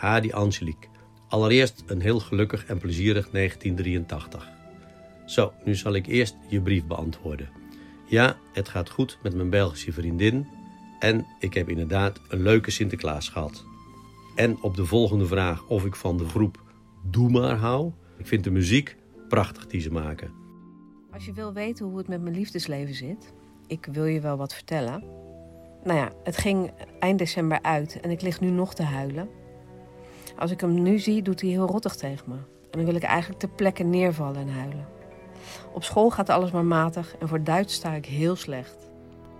Ah, 0.00 0.22
die 0.22 0.34
Angelique. 0.34 0.88
Allereerst 1.28 1.82
een 1.86 2.00
heel 2.00 2.20
gelukkig 2.20 2.66
en 2.66 2.78
plezierig 2.78 3.30
1983. 3.30 4.48
Zo, 5.26 5.52
nu 5.64 5.74
zal 5.74 5.94
ik 5.94 6.06
eerst 6.06 6.36
je 6.48 6.60
brief 6.60 6.84
beantwoorden. 6.84 7.48
Ja, 8.06 8.36
het 8.52 8.68
gaat 8.68 8.90
goed 8.90 9.18
met 9.22 9.34
mijn 9.34 9.50
Belgische 9.50 9.92
vriendin 9.92 10.46
en 10.98 11.26
ik 11.38 11.54
heb 11.54 11.68
inderdaad 11.68 12.20
een 12.28 12.42
leuke 12.42 12.70
Sinterklaas 12.70 13.28
gehad. 13.28 13.64
En 14.34 14.62
op 14.62 14.76
de 14.76 14.84
volgende 14.84 15.26
vraag 15.26 15.66
of 15.66 15.84
ik 15.84 15.96
van 15.96 16.16
de 16.16 16.28
groep 16.28 16.64
Doe 17.10 17.30
maar 17.30 17.56
hou. 17.56 17.92
Ik 18.16 18.26
vind 18.26 18.44
de 18.44 18.50
muziek 18.50 18.96
prachtig 19.28 19.66
die 19.66 19.80
ze 19.80 19.92
maken. 19.92 20.30
Als 21.12 21.24
je 21.24 21.32
wil 21.32 21.52
weten 21.52 21.86
hoe 21.86 21.98
het 21.98 22.08
met 22.08 22.22
mijn 22.22 22.34
liefdesleven 22.34 22.94
zit, 22.94 23.32
ik 23.66 23.88
wil 23.92 24.04
je 24.04 24.20
wel 24.20 24.36
wat 24.36 24.54
vertellen. 24.54 25.04
Nou 25.84 25.98
ja, 25.98 26.12
het 26.24 26.36
ging 26.36 26.70
eind 26.98 27.18
december 27.18 27.62
uit 27.62 28.00
en 28.00 28.10
ik 28.10 28.22
lig 28.22 28.40
nu 28.40 28.50
nog 28.50 28.74
te 28.74 28.82
huilen. 28.82 29.28
Als 30.38 30.50
ik 30.50 30.60
hem 30.60 30.82
nu 30.82 30.98
zie, 30.98 31.22
doet 31.22 31.40
hij 31.40 31.50
heel 31.50 31.66
rottig 31.66 31.96
tegen 31.96 32.28
me. 32.28 32.34
En 32.34 32.70
dan 32.70 32.84
wil 32.84 32.94
ik 32.94 33.02
eigenlijk 33.02 33.40
ter 33.40 33.48
plekke 33.48 33.82
neervallen 33.82 34.40
en 34.40 34.48
huilen. 34.48 34.86
Op 35.72 35.84
school 35.84 36.10
gaat 36.10 36.28
alles 36.28 36.50
maar 36.50 36.64
matig 36.64 37.16
en 37.18 37.28
voor 37.28 37.44
Duits 37.44 37.74
sta 37.74 37.92
ik 37.92 38.06
heel 38.06 38.36
slecht. 38.36 38.90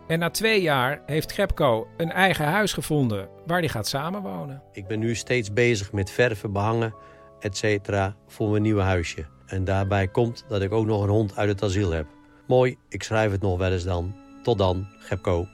En 0.06 0.18
na 0.18 0.30
twee 0.30 0.62
jaar 0.62 1.02
heeft 1.06 1.32
Gepco 1.32 1.86
een 1.96 2.10
eigen 2.10 2.46
huis 2.46 2.72
gevonden 2.72 3.28
waar 3.46 3.58
hij 3.58 3.68
gaat 3.68 3.88
samenwonen. 3.88 4.62
Ik 4.72 4.86
ben 4.86 4.98
nu 4.98 5.14
steeds 5.14 5.52
bezig 5.52 5.92
met 5.92 6.10
verven, 6.10 6.52
behangen, 6.52 6.94
etc. 7.40 7.88
voor 8.26 8.50
mijn 8.50 8.62
nieuwe 8.62 8.82
huisje. 8.82 9.26
En 9.46 9.64
daarbij 9.64 10.08
komt 10.08 10.44
dat 10.48 10.62
ik 10.62 10.72
ook 10.72 10.86
nog 10.86 11.02
een 11.02 11.08
hond 11.08 11.36
uit 11.36 11.48
het 11.48 11.62
asiel 11.62 11.90
heb. 11.90 12.06
Mooi, 12.46 12.76
ik 12.88 13.02
schrijf 13.02 13.30
het 13.30 13.40
nog 13.40 13.58
wel 13.58 13.72
eens 13.72 13.84
dan. 13.84 14.14
Tot 14.42 14.58
dan, 14.58 14.86
Gepco. 14.98 15.46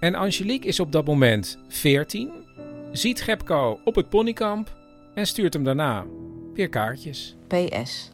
En 0.00 0.14
Angelique 0.14 0.68
is 0.68 0.80
op 0.80 0.92
dat 0.92 1.06
moment 1.06 1.58
14, 1.68 2.32
ziet 2.92 3.22
Gepco 3.22 3.80
op 3.84 3.94
het 3.94 4.08
ponykamp 4.08 4.76
en 5.14 5.26
stuurt 5.26 5.52
hem 5.52 5.64
daarna 5.64 6.04
weer 6.54 6.68
kaartjes. 6.68 7.36
PS. 7.46 8.10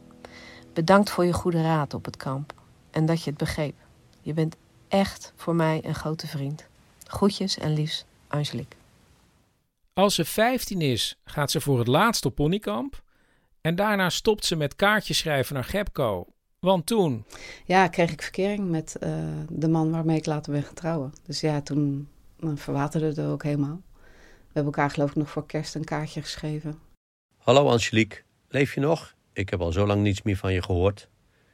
Bedankt 0.72 1.10
voor 1.10 1.24
je 1.24 1.32
goede 1.32 1.62
raad 1.62 1.94
op 1.94 2.04
het 2.04 2.16
kamp 2.16 2.52
en 2.90 3.06
dat 3.06 3.22
je 3.22 3.30
het 3.30 3.38
begreep. 3.38 3.74
Je 4.20 4.32
bent 4.32 4.56
echt 4.92 5.32
voor 5.36 5.54
mij 5.54 5.80
een 5.84 5.94
grote 5.94 6.26
vriend. 6.26 6.66
Groetjes 7.06 7.58
en 7.58 7.72
liefs, 7.72 8.04
Angelique. 8.28 8.76
Als 9.92 10.14
ze 10.14 10.24
15 10.24 10.80
is, 10.80 11.18
gaat 11.24 11.50
ze 11.50 11.60
voor 11.60 11.78
het 11.78 11.86
laatst 11.86 12.24
op 12.24 12.34
ponykamp. 12.34 13.02
En 13.60 13.74
daarna 13.74 14.10
stopt 14.10 14.44
ze 14.44 14.56
met 14.56 14.76
kaartjes 14.76 15.18
schrijven 15.18 15.54
naar 15.54 15.64
Gepco. 15.64 16.26
Want 16.58 16.86
toen... 16.86 17.24
Ja, 17.64 17.88
kreeg 17.88 18.10
ik 18.10 18.22
verkering 18.22 18.70
met 18.70 18.96
uh, 19.00 19.10
de 19.48 19.68
man 19.68 19.90
waarmee 19.90 20.16
ik 20.16 20.26
later 20.26 20.52
ben 20.52 20.62
getrouwen. 20.62 21.12
Dus 21.26 21.40
ja, 21.40 21.60
toen 21.60 22.08
verwaterde 22.54 23.06
het 23.06 23.20
ook 23.20 23.42
helemaal. 23.42 23.80
We 24.22 24.52
hebben 24.52 24.72
elkaar 24.72 24.90
geloof 24.90 25.10
ik 25.10 25.16
nog 25.16 25.30
voor 25.30 25.46
kerst 25.46 25.74
een 25.74 25.84
kaartje 25.84 26.22
geschreven. 26.22 26.78
Hallo 27.38 27.68
Angelique, 27.68 28.22
leef 28.48 28.74
je 28.74 28.80
nog? 28.80 29.14
Ik 29.32 29.48
heb 29.48 29.60
al 29.60 29.72
zo 29.72 29.86
lang 29.86 30.02
niets 30.02 30.22
meer 30.22 30.36
van 30.36 30.52
je 30.52 30.62
gehoord. 30.62 31.08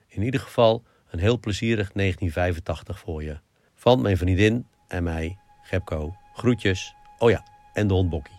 In 0.06 0.22
ieder 0.22 0.40
geval 0.40 0.84
een 1.10 1.18
heel 1.18 1.38
plezierig 1.38 1.92
1985 1.92 2.98
voor 2.98 3.22
je. 3.22 3.38
Van 3.74 4.02
mijn 4.02 4.16
vriendin 4.16 4.66
en 4.88 5.02
mij, 5.02 5.38
Gepco. 5.62 6.14
Groetjes. 6.34 6.94
Oh 7.18 7.30
ja, 7.30 7.44
en 7.72 7.86
de 7.86 7.94
hond 7.94 8.10
Bokkie. 8.10 8.36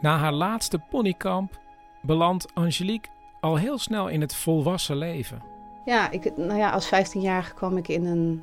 Na 0.00 0.16
haar 0.16 0.32
laatste 0.32 0.78
ponykamp 0.90 1.60
belandt 2.02 2.54
Angelique 2.54 3.10
al 3.40 3.56
heel 3.56 3.78
snel 3.78 4.08
in 4.08 4.20
het 4.20 4.34
volwassen 4.34 4.96
leven. 4.96 5.42
Ja, 5.84 6.10
ik, 6.10 6.36
nou 6.36 6.58
ja, 6.58 6.70
als 6.70 6.86
15-jarige 6.86 7.54
kwam 7.54 7.76
ik 7.76 7.88
in 7.88 8.04
een 8.04 8.42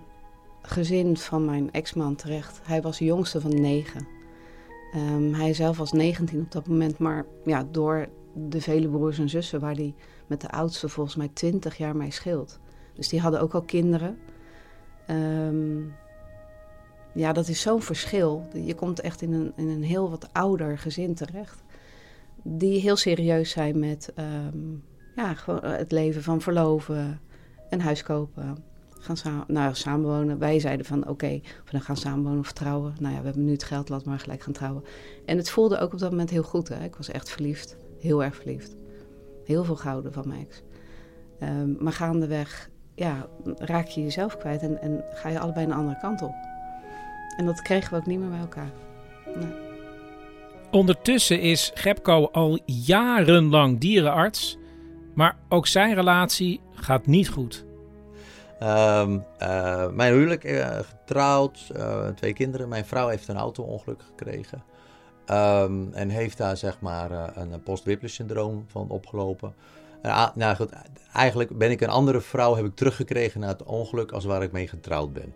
gezin 0.61 1.17
van 1.17 1.45
mijn 1.45 1.71
ex-man 1.71 2.15
terecht. 2.15 2.61
Hij 2.63 2.81
was 2.81 2.97
de 2.97 3.05
jongste 3.05 3.41
van 3.41 3.61
negen. 3.61 4.07
Um, 4.95 5.33
hij 5.33 5.53
zelf 5.53 5.77
was 5.77 5.91
19 5.91 6.39
op 6.39 6.51
dat 6.51 6.67
moment, 6.67 6.97
maar 6.97 7.25
ja, 7.45 7.67
door 7.71 8.09
de 8.33 8.61
vele 8.61 8.87
broers 8.87 9.19
en 9.19 9.29
zussen, 9.29 9.59
waar 9.59 9.75
hij 9.75 9.93
met 10.29 10.41
de 10.41 10.51
oudste 10.51 10.89
volgens 10.89 11.15
mij 11.15 11.29
20 11.33 11.77
jaar 11.77 11.95
mee 11.95 12.11
scheelt. 12.11 12.59
Dus 12.93 13.07
die 13.09 13.19
hadden 13.19 13.41
ook 13.41 13.53
al 13.53 13.61
kinderen. 13.61 14.17
Um, 15.09 15.93
ja, 17.13 17.33
dat 17.33 17.47
is 17.47 17.61
zo'n 17.61 17.81
verschil. 17.81 18.47
Je 18.53 18.75
komt 18.75 18.99
echt 18.99 19.21
in 19.21 19.33
een, 19.33 19.53
in 19.55 19.69
een 19.69 19.83
heel 19.83 20.09
wat 20.09 20.29
ouder 20.31 20.77
gezin 20.77 21.15
terecht. 21.15 21.63
Die 22.43 22.79
heel 22.79 22.95
serieus 22.95 23.49
zijn 23.49 23.79
met 23.79 24.13
um, 24.17 24.83
ja, 25.15 25.33
gewoon 25.33 25.63
het 25.63 25.91
leven 25.91 26.23
van 26.23 26.41
verloven, 26.41 27.19
een 27.69 27.81
huis 27.81 28.03
kopen, 28.03 28.63
gaan 28.89 29.17
samen, 29.17 29.45
nou, 29.47 29.75
samenwonen. 29.75 30.39
Wij 30.39 30.59
zeiden 30.59 30.85
van 30.85 31.01
oké, 31.01 31.09
okay, 31.09 31.41
we 31.65 31.71
dan 31.71 31.81
gaan 31.81 31.97
samenwonen 31.97 32.39
of 32.39 32.51
trouwen. 32.51 32.95
Nou 32.99 33.13
ja, 33.13 33.19
we 33.19 33.25
hebben 33.25 33.45
nu 33.45 33.51
het 33.51 33.63
geld, 33.63 33.89
laat 33.89 34.05
maar 34.05 34.19
gelijk 34.19 34.41
gaan 34.41 34.53
trouwen. 34.53 34.83
En 35.25 35.37
het 35.37 35.49
voelde 35.49 35.79
ook 35.79 35.93
op 35.93 35.99
dat 35.99 36.11
moment 36.11 36.29
heel 36.29 36.43
goed. 36.43 36.67
Hè? 36.67 36.83
Ik 36.83 36.95
was 36.95 37.09
echt 37.09 37.29
verliefd, 37.29 37.77
heel 37.99 38.23
erg 38.23 38.35
verliefd. 38.35 38.75
Heel 39.49 39.63
veel 39.63 39.75
gouden 39.75 40.13
van 40.13 40.27
mijn 40.27 40.39
ex. 40.39 40.61
Um, 41.39 41.77
maar 41.79 41.93
gaandeweg 41.93 42.69
ja, 42.95 43.27
raak 43.57 43.87
je 43.87 44.01
jezelf 44.01 44.37
kwijt 44.37 44.61
en, 44.61 44.81
en 44.81 45.03
ga 45.13 45.29
je 45.29 45.39
allebei 45.39 45.65
een 45.65 45.71
andere 45.71 45.97
kant 45.99 46.21
op. 46.21 46.33
En 47.37 47.45
dat 47.45 47.61
kregen 47.61 47.89
we 47.91 47.95
ook 47.95 48.05
niet 48.05 48.19
meer 48.19 48.29
bij 48.29 48.39
elkaar. 48.39 48.71
Nee. 49.35 49.53
Ondertussen 50.71 51.41
is 51.41 51.71
Gepco 51.73 52.25
al 52.31 52.59
jarenlang 52.65 53.79
dierenarts, 53.79 54.57
maar 55.13 55.37
ook 55.47 55.67
zijn 55.67 55.93
relatie 55.93 56.61
gaat 56.73 57.05
niet 57.05 57.29
goed. 57.29 57.65
Um, 58.63 59.23
uh, 59.41 59.89
mijn 59.89 60.13
huwelijk, 60.13 60.43
uh, 60.43 60.79
getrouwd, 60.79 61.71
uh, 61.75 62.07
twee 62.07 62.33
kinderen. 62.33 62.69
Mijn 62.69 62.85
vrouw 62.85 63.07
heeft 63.07 63.27
een 63.27 63.37
auto-ongeluk 63.37 64.01
gekregen. 64.01 64.63
Um, 65.31 65.93
en 65.93 66.09
heeft 66.09 66.37
daar 66.37 66.57
zeg 66.57 66.79
maar 66.79 67.37
een 67.37 67.63
post-Whiplash 67.63 68.13
syndroom 68.13 68.65
van 68.67 68.89
opgelopen. 68.89 69.53
En, 70.01 70.31
nou 70.35 70.55
goed, 70.55 70.69
eigenlijk 71.13 71.57
ben 71.57 71.71
ik 71.71 71.81
een 71.81 71.89
andere 71.89 72.21
vrouw 72.21 72.55
heb 72.55 72.65
ik 72.65 72.75
teruggekregen 72.75 73.39
na 73.39 73.47
het 73.47 73.63
ongeluk 73.63 74.11
als 74.11 74.25
waar 74.25 74.43
ik 74.43 74.51
mee 74.51 74.67
getrouwd 74.67 75.13
ben. 75.13 75.33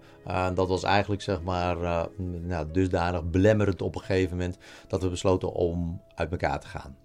dat 0.55 0.67
was 0.67 0.83
eigenlijk 0.83 1.21
zeg 1.21 1.41
maar 1.41 2.07
nou, 2.41 2.67
dusdanig 2.71 3.29
belemmerend 3.29 3.81
op 3.81 3.95
een 3.95 4.01
gegeven 4.01 4.37
moment 4.37 4.57
dat 4.87 5.01
we 5.01 5.09
besloten 5.09 5.53
om 5.53 6.01
uit 6.15 6.31
elkaar 6.31 6.59
te 6.59 6.67
gaan. 6.67 6.95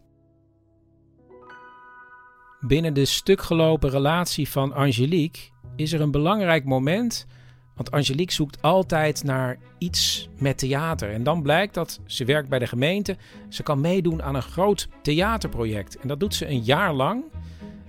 Binnen 2.60 2.94
de 2.94 3.04
stukgelopen 3.04 3.90
relatie 3.90 4.48
van 4.48 4.72
Angelique 4.72 5.50
is 5.76 5.92
er 5.92 6.00
een 6.00 6.10
belangrijk 6.10 6.64
moment. 6.64 7.26
Want 7.78 7.90
Angelique 7.90 8.32
zoekt 8.32 8.62
altijd 8.62 9.24
naar 9.24 9.58
iets 9.78 10.28
met 10.38 10.58
theater. 10.58 11.12
En 11.12 11.22
dan 11.22 11.42
blijkt 11.42 11.74
dat 11.74 12.00
ze 12.06 12.24
werkt 12.24 12.48
bij 12.48 12.58
de 12.58 12.66
gemeente. 12.66 13.16
Ze 13.48 13.62
kan 13.62 13.80
meedoen 13.80 14.22
aan 14.22 14.34
een 14.34 14.42
groot 14.42 14.88
theaterproject. 15.02 15.98
En 15.98 16.08
dat 16.08 16.20
doet 16.20 16.34
ze 16.34 16.48
een 16.48 16.62
jaar 16.62 16.92
lang. 16.92 17.24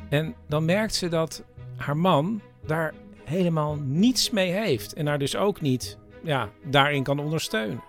En 0.10 0.36
dan 0.48 0.65
merkt 0.65 0.96
ze 0.96 1.08
dat 1.08 1.43
haar 1.75 1.98
man 1.98 2.41
daar 2.65 2.93
helemaal 3.24 3.75
niets 3.75 4.29
mee 4.29 4.51
heeft. 4.51 4.93
En 4.93 5.08
haar 5.08 5.19
dus 5.19 5.36
ook 5.36 5.62
niet 5.62 5.98
ja, 6.24 6.50
daarin 6.65 7.03
kan 7.03 7.19
ondersteunen. 7.19 7.84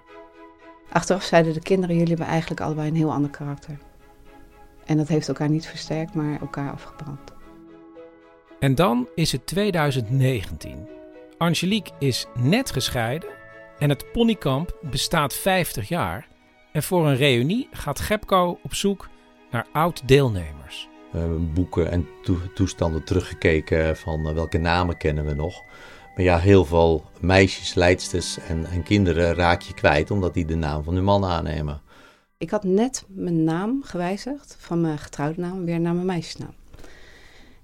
Achteraf 0.93 1.23
zeiden 1.23 1.55
de 1.55 1.61
kinderen: 1.61 1.95
jullie 1.95 2.11
hebben 2.11 2.29
eigenlijk 2.29 2.61
allebei 2.61 2.89
een 2.89 2.97
heel 2.97 3.13
ander 3.13 3.31
karakter. 3.31 3.79
En 4.85 4.97
dat 4.97 5.09
heeft 5.09 5.29
elkaar 5.29 5.51
niet 5.51 5.67
versterkt, 5.67 6.15
maar 6.15 6.41
elkaar 6.41 6.73
afgebrand. 6.73 7.33
En 8.61 8.75
dan 8.75 9.09
is 9.15 9.33
het 9.33 9.47
2019. 9.47 10.99
Angelique 11.41 11.93
is 11.99 12.27
net 12.35 12.71
gescheiden 12.71 13.29
en 13.79 13.89
het 13.89 14.13
ponykamp 14.13 14.79
bestaat 14.91 15.35
50 15.35 15.89
jaar. 15.89 16.29
En 16.73 16.83
voor 16.83 17.07
een 17.07 17.17
reunie 17.17 17.69
gaat 17.73 18.01
Gepco 18.01 18.59
op 18.63 18.75
zoek 18.75 19.09
naar 19.51 19.67
oud-deelnemers. 19.73 20.89
We 21.13 21.19
hebben 21.19 21.53
boeken 21.53 21.91
en 21.91 22.09
toestanden 22.55 23.05
teruggekeken 23.05 23.97
van 23.97 24.29
uh, 24.29 24.35
welke 24.35 24.59
namen 24.59 24.97
kennen 24.97 25.25
we 25.25 25.35
nog. 25.35 25.63
Maar 26.15 26.25
ja, 26.25 26.39
heel 26.39 26.65
veel 26.65 27.05
meisjes, 27.21 27.75
leidsters 27.75 28.39
en, 28.39 28.67
en 28.67 28.83
kinderen 28.83 29.35
raak 29.35 29.63
je 29.63 29.75
kwijt 29.75 30.11
omdat 30.11 30.35
die 30.35 30.45
de 30.45 30.57
naam 30.57 30.83
van 30.83 30.95
hun 30.95 31.05
man 31.05 31.25
aannemen. 31.25 31.81
Ik 32.39 32.51
had 32.51 32.65
net 32.65 33.05
mijn 33.09 33.45
naam 33.45 33.83
gewijzigd, 33.83 34.57
van 34.59 34.81
mijn 34.81 34.99
getrouwde 34.99 35.41
naam 35.41 35.65
weer 35.65 35.81
naar 35.81 35.95
mijn 35.95 36.07
meisjesnaam. 36.07 36.55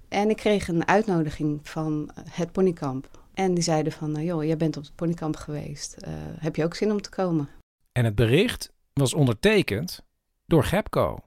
En 0.07 0.29
ik 0.29 0.37
kreeg 0.37 0.67
een 0.67 0.87
uitnodiging 0.87 1.59
van 1.63 2.09
het 2.29 2.51
ponykamp. 2.51 3.25
En 3.37 3.53
die 3.53 3.63
zeiden 3.63 3.91
van, 3.91 4.11
nou 4.11 4.25
joh, 4.25 4.43
jij 4.43 4.57
bent 4.57 4.77
op 4.77 4.83
het 4.83 4.95
ponykamp 4.95 5.35
geweest. 5.35 5.97
Uh, 6.07 6.13
heb 6.39 6.55
je 6.55 6.63
ook 6.63 6.75
zin 6.75 6.91
om 6.91 7.01
te 7.01 7.09
komen? 7.09 7.49
En 7.91 8.05
het 8.05 8.15
bericht 8.15 8.73
was 8.93 9.13
ondertekend 9.13 10.05
door 10.45 10.63
Gepco. 10.63 11.19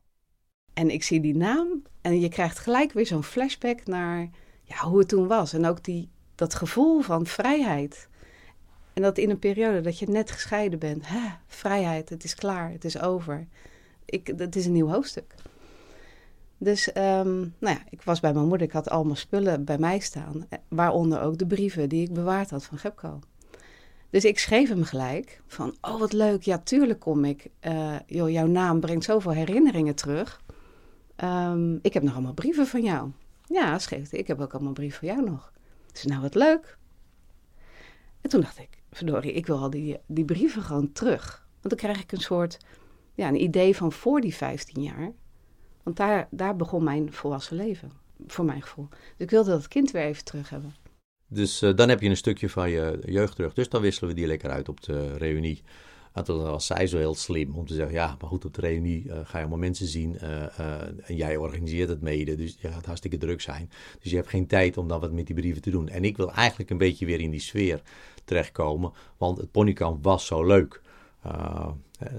En 0.75 0.90
ik 0.90 1.02
zie 1.02 1.21
die 1.21 1.37
naam 1.37 1.83
en 2.00 2.21
je 2.21 2.29
krijgt 2.29 2.59
gelijk 2.59 2.93
weer 2.93 3.07
zo'n 3.07 3.23
flashback 3.23 3.87
naar 3.87 4.29
ja, 4.62 4.76
hoe 4.76 4.99
het 4.99 5.09
toen 5.09 5.26
was. 5.26 5.52
En 5.52 5.67
ook 5.67 5.85
die, 5.85 6.11
dat 6.35 6.55
gevoel 6.55 7.00
van 7.00 7.26
vrijheid. 7.26 8.09
En 8.93 9.02
dat 9.02 9.19
in 9.19 9.31
een 9.31 9.38
periode 9.38 9.81
dat 9.81 9.99
je 9.99 10.07
net 10.07 10.31
gescheiden 10.31 10.79
bent. 10.79 11.09
Hè, 11.09 11.29
vrijheid, 11.47 12.09
het 12.09 12.25
is 12.25 12.35
klaar, 12.35 12.71
het 12.71 12.85
is 12.85 13.00
over. 13.00 13.47
Ik, 14.05 14.33
het 14.37 14.57
is 14.57 14.67
een 14.67 14.73
nieuw 14.73 14.90
hoofdstuk. 14.90 15.35
Dus 16.62 16.88
um, 16.88 17.55
nou 17.59 17.76
ja, 17.76 17.79
ik 17.90 18.02
was 18.02 18.21
bij 18.21 18.33
mijn 18.33 18.47
moeder, 18.47 18.67
ik 18.67 18.73
had 18.73 18.90
al 18.90 19.05
mijn 19.05 19.17
spullen 19.17 19.64
bij 19.64 19.79
mij 19.79 19.99
staan. 19.99 20.47
Eh, 20.49 20.59
waaronder 20.69 21.21
ook 21.21 21.38
de 21.38 21.47
brieven 21.47 21.88
die 21.88 22.02
ik 22.02 22.12
bewaard 22.12 22.50
had 22.50 22.64
van 22.64 22.79
Gepco. 22.79 23.19
Dus 24.11 24.25
ik 24.25 24.38
schreef 24.38 24.69
hem 24.69 24.85
gelijk 24.85 25.43
van, 25.47 25.76
oh 25.81 25.99
wat 25.99 26.12
leuk, 26.12 26.43
ja 26.43 26.59
tuurlijk 26.59 27.00
kom 27.00 27.25
ik. 27.25 27.50
Uh, 27.67 27.95
joh, 28.07 28.31
jouw 28.31 28.47
naam 28.47 28.81
brengt 28.81 29.05
zoveel 29.05 29.33
herinneringen 29.33 29.95
terug. 29.95 30.43
Um, 31.25 31.79
ik 31.83 31.95
heb 31.95 32.02
nog 32.02 32.12
allemaal 32.12 32.33
brieven 32.35 32.67
van 32.67 32.83
jou. 32.83 33.11
Ja, 33.47 33.79
schreef 33.79 34.11
hij, 34.11 34.19
ik 34.19 34.26
heb 34.26 34.40
ook 34.40 34.55
allemaal 34.55 34.73
brieven 34.73 34.99
van 34.99 35.09
jou 35.09 35.31
nog. 35.31 35.52
Dus 35.93 36.05
nou 36.05 36.21
wat 36.21 36.35
leuk. 36.35 36.79
En 38.21 38.31
toen 38.31 38.40
dacht 38.40 38.59
ik, 38.59 38.83
verdorie, 38.93 39.33
ik 39.33 39.47
wil 39.47 39.59
al 39.59 39.71
die, 39.71 39.99
die 40.07 40.25
brieven 40.25 40.62
gewoon 40.62 40.93
terug. 40.93 41.47
Want 41.61 41.69
dan 41.75 41.90
krijg 41.90 42.02
ik 42.02 42.12
een 42.12 42.21
soort, 42.21 42.59
ja, 43.14 43.29
een 43.29 43.43
idee 43.43 43.76
van 43.76 43.93
voor 43.93 44.21
die 44.21 44.35
15 44.35 44.83
jaar. 44.83 45.12
Want 45.95 46.29
daar, 46.31 46.57
begon 46.57 46.85
mijn 46.85 47.13
volwassen 47.13 47.57
leven, 47.57 47.93
voor 48.27 48.45
mijn 48.45 48.63
gevoel. 48.63 48.89
Dus 48.91 48.99
ik 49.17 49.31
wilde 49.31 49.51
dat 49.51 49.69
kind 49.69 49.91
weer 49.91 50.03
even 50.03 50.25
terug 50.25 50.51
hebben. 50.51 50.75
Dus 51.27 51.63
uh, 51.63 51.77
dan 51.77 51.89
heb 51.89 52.01
je 52.01 52.09
een 52.09 52.17
stukje 52.17 52.49
van 52.49 52.71
je 52.71 52.99
jeugd 53.05 53.37
terug. 53.37 53.55
Dus 53.55 53.69
dan 53.69 53.81
wisselen 53.81 54.11
we 54.11 54.17
die 54.17 54.27
lekker 54.27 54.51
uit 54.51 54.69
op 54.69 54.81
de 54.83 55.17
reunie. 55.17 55.63
En 56.13 56.25
toen 56.25 56.43
was 56.43 56.67
zij 56.67 56.87
zo 56.87 56.99
heel 56.99 57.15
slim 57.15 57.57
om 57.57 57.67
te 57.67 57.75
zeggen: 57.75 57.95
Ja, 57.95 58.17
maar 58.21 58.29
goed, 58.29 58.45
op 58.45 58.55
de 58.55 58.61
reunie 58.61 59.05
uh, 59.05 59.13
ga 59.13 59.37
je 59.37 59.39
allemaal 59.39 59.59
mensen 59.59 59.87
zien. 59.87 60.17
Uh, 60.23 60.61
en 61.09 61.17
jij 61.17 61.37
organiseert 61.37 61.89
het 61.89 62.01
mede. 62.01 62.35
Dus 62.35 62.57
je 62.61 62.69
gaat 62.69 62.87
hartstikke 62.87 63.17
druk 63.17 63.41
zijn. 63.41 63.71
Dus 64.01 64.11
je 64.11 64.17
hebt 64.17 64.29
geen 64.29 64.47
tijd 64.47 64.77
om 64.77 64.89
dan 64.89 65.01
wat 65.01 65.13
met 65.13 65.27
die 65.27 65.35
brieven 65.35 65.63
te 65.63 65.71
doen. 65.71 65.89
En 65.89 66.05
ik 66.05 66.17
wil 66.17 66.33
eigenlijk 66.33 66.71
een 66.71 66.79
beetje 66.79 67.07
weer 67.07 67.21
in 67.21 67.31
die 67.31 67.41
sfeer 67.41 67.83
terechtkomen. 68.25 68.93
Want 69.17 69.39
het 69.39 69.51
ponykamp 69.51 70.05
was 70.05 70.27
zo 70.27 70.45
leuk. 70.45 70.83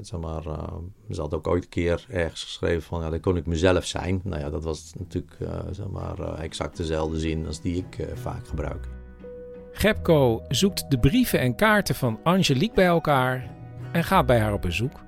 Zeg 0.01 0.19
maar, 0.19 0.45
uh, 0.45 0.73
ze 1.09 1.21
had 1.21 1.33
ook 1.33 1.47
ooit 1.47 1.63
een 1.63 1.69
keer 1.69 2.05
ergens 2.09 2.43
geschreven 2.43 2.81
van, 2.81 3.01
ja, 3.01 3.09
dan 3.09 3.19
kon 3.19 3.37
ik 3.37 3.45
mezelf 3.45 3.85
zijn. 3.85 4.21
Nou 4.23 4.41
ja, 4.41 4.49
dat 4.49 4.63
was 4.63 4.93
natuurlijk 4.97 5.37
uh, 5.39 5.59
zeg 5.71 5.87
maar, 5.87 6.39
exact 6.39 6.77
dezelfde 6.77 7.19
zin 7.19 7.47
als 7.47 7.61
die 7.61 7.75
ik 7.75 8.07
vaak 8.13 8.47
gebruik. 8.47 8.87
Gepco 9.71 10.41
zoekt 10.47 10.91
de 10.91 10.99
brieven 10.99 11.39
en 11.39 11.55
kaarten 11.55 11.95
van 11.95 12.19
Angelique 12.23 12.75
bij 12.75 12.85
elkaar 12.85 13.49
en 13.91 14.03
gaat 14.03 14.25
bij 14.25 14.39
haar 14.39 14.53
op 14.53 14.61
bezoek. 14.61 14.99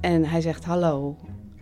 En 0.00 0.24
hij 0.24 0.40
zegt 0.40 0.64
hallo. 0.64 1.16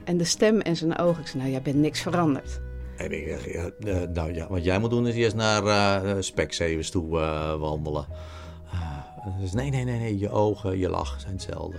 En 0.05 0.17
de 0.17 0.25
stem 0.25 0.61
en 0.61 0.77
zijn 0.77 0.99
ogen, 0.99 1.21
ik 1.21 1.27
zeg, 1.27 1.41
nou, 1.41 1.51
jij 1.51 1.63
bent 1.63 1.77
niks 1.77 2.01
veranderd. 2.01 2.61
En 2.97 3.13
ik 3.13 3.29
zeg, 3.29 3.53
ja, 3.53 4.07
nou 4.13 4.35
ja, 4.35 4.49
wat 4.49 4.65
jij 4.65 4.79
moet 4.79 4.91
doen 4.91 5.07
is 5.07 5.15
eerst 5.15 5.37
naar 5.37 5.65
uh, 5.65 6.17
Specsavers 6.21 6.91
toe 6.91 7.09
wandelen. 7.59 8.07
Dus 9.41 9.53
nee, 9.53 9.71
nee, 9.71 9.85
nee, 9.85 9.99
nee, 9.99 10.19
je 10.19 10.31
ogen, 10.31 10.79
je 10.79 10.89
lach 10.89 11.21
zijn 11.21 11.33
hetzelfde. 11.33 11.79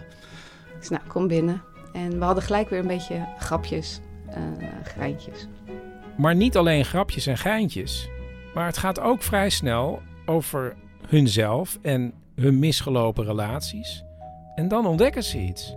Dus 0.80 0.90
nou, 0.90 1.02
kom 1.08 1.28
binnen. 1.28 1.62
En 1.94 2.20
we 2.20 2.26
hadden 2.26 2.44
gelijk 2.44 2.70
weer 2.70 2.80
een 2.80 2.88
beetje 2.88 3.28
grapjes, 3.38 4.00
uh, 4.30 4.36
geintjes. 4.84 5.48
Maar 6.18 6.36
niet 6.36 6.58
alleen 6.58 6.86
grapjes 6.86 7.28
en 7.28 7.38
geintjes. 7.38 8.10
Maar 8.54 8.66
het 8.66 8.78
gaat 8.78 9.00
ook 9.00 9.22
vrij 9.22 9.50
snel 9.50 10.02
over 10.26 10.76
hunzelf 11.08 11.80
en 11.82 12.14
hun 12.36 12.60
misgelopen 12.60 13.26
relaties. 13.26 14.04
En 14.56 14.68
dan 14.68 14.86
ontdekken 14.86 15.24
ze 15.24 15.38
iets. 15.38 15.76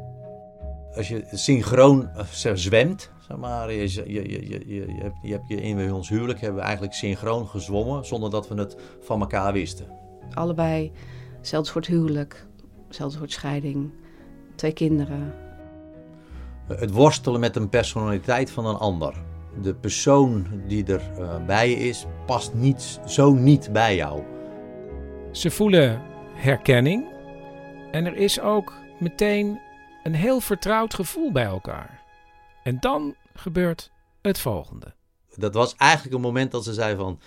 Als 0.95 1.09
je 1.09 1.25
synchroon 1.33 2.11
uh, 2.17 2.55
zwemt, 2.55 3.11
Zeg 3.29 3.37
maar, 3.37 3.73
je, 3.73 3.93
je, 3.93 4.13
je, 4.13 4.49
je, 4.49 4.67
je, 4.67 5.03
hebt, 5.03 5.17
je 5.23 5.33
hebt 5.33 5.49
je 5.49 5.57
in 5.57 5.93
ons 5.93 6.09
huwelijk 6.09 6.41
hebben 6.41 6.59
we 6.59 6.65
eigenlijk 6.65 6.95
synchroon 6.95 7.49
gezwommen 7.49 8.07
zonder 8.07 8.31
dat 8.31 8.49
we 8.49 8.55
het 8.55 8.77
van 9.01 9.21
elkaar 9.21 9.53
wisten. 9.53 9.87
Allebei, 10.35 10.93
zelfs 11.41 11.71
voor 11.71 11.81
het 11.81 11.91
huwelijk, 11.91 12.47
zelfs 12.89 13.17
voor 13.17 13.31
scheiding, 13.31 13.91
twee 14.55 14.73
kinderen. 14.73 15.35
Het 16.67 16.91
worstelen 16.91 17.41
met 17.41 17.57
een 17.57 17.69
personaliteit 17.69 18.51
van 18.51 18.67
een 18.67 18.77
ander. 18.77 19.15
De 19.63 19.75
persoon 19.75 20.47
die 20.67 20.85
er 20.85 21.03
uh, 21.19 21.47
bij 21.47 21.71
je 21.71 21.77
is, 21.77 22.07
past 22.27 22.55
niet, 22.55 23.01
zo 23.07 23.33
niet 23.33 23.73
bij 23.73 23.97
jou. 23.97 24.23
Ze 25.33 25.51
voelen 25.51 26.03
herkenning 26.35 27.05
en 27.91 28.07
er 28.07 28.17
is 28.17 28.41
ook 28.41 28.73
meteen 28.99 29.61
een 30.03 30.15
heel 30.15 30.41
vertrouwd 30.41 30.95
gevoel 30.95 31.33
bij 31.33 31.45
elkaar. 31.45 32.03
En 32.63 32.77
dan 32.81 33.15
gebeurt 33.35 33.91
het 34.23 34.39
volgende. 34.39 34.95
Dat 35.37 35.55
was 35.55 35.77
eigenlijk 35.77 36.15
een 36.15 36.21
moment 36.21 36.51
dat 36.51 36.65
ze 36.65 36.73
zei 36.73 36.97
van... 36.97 37.21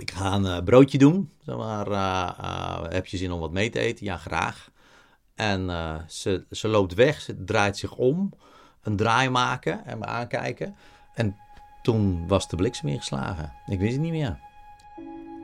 Ik 0.00 0.10
ga 0.10 0.34
een 0.34 0.44
uh, 0.44 0.58
broodje 0.64 0.98
doen. 0.98 1.30
Zeg 1.44 1.56
maar, 1.56 1.88
uh, 1.88 2.30
uh, 2.40 2.82
heb 2.88 3.06
je 3.06 3.16
zin 3.16 3.32
om 3.32 3.40
wat 3.40 3.52
mee 3.52 3.70
te 3.70 3.78
eten? 3.78 4.04
Ja, 4.04 4.16
graag. 4.16 4.70
En 5.40 5.70
ze, 6.06 6.44
ze 6.50 6.68
loopt 6.68 6.94
weg, 6.94 7.20
ze 7.20 7.44
draait 7.44 7.76
zich 7.76 7.96
om. 7.96 8.32
Een 8.82 8.96
draai 8.96 9.28
maken 9.30 9.86
en 9.86 9.98
me 9.98 10.04
aankijken. 10.04 10.76
En 11.14 11.36
toen 11.82 12.28
was 12.28 12.48
de 12.48 12.56
bliksem 12.56 12.88
ingeslagen. 12.88 13.52
Ik 13.66 13.78
wist 13.78 13.92
het 13.92 14.00
niet 14.00 14.12
meer. 14.12 14.38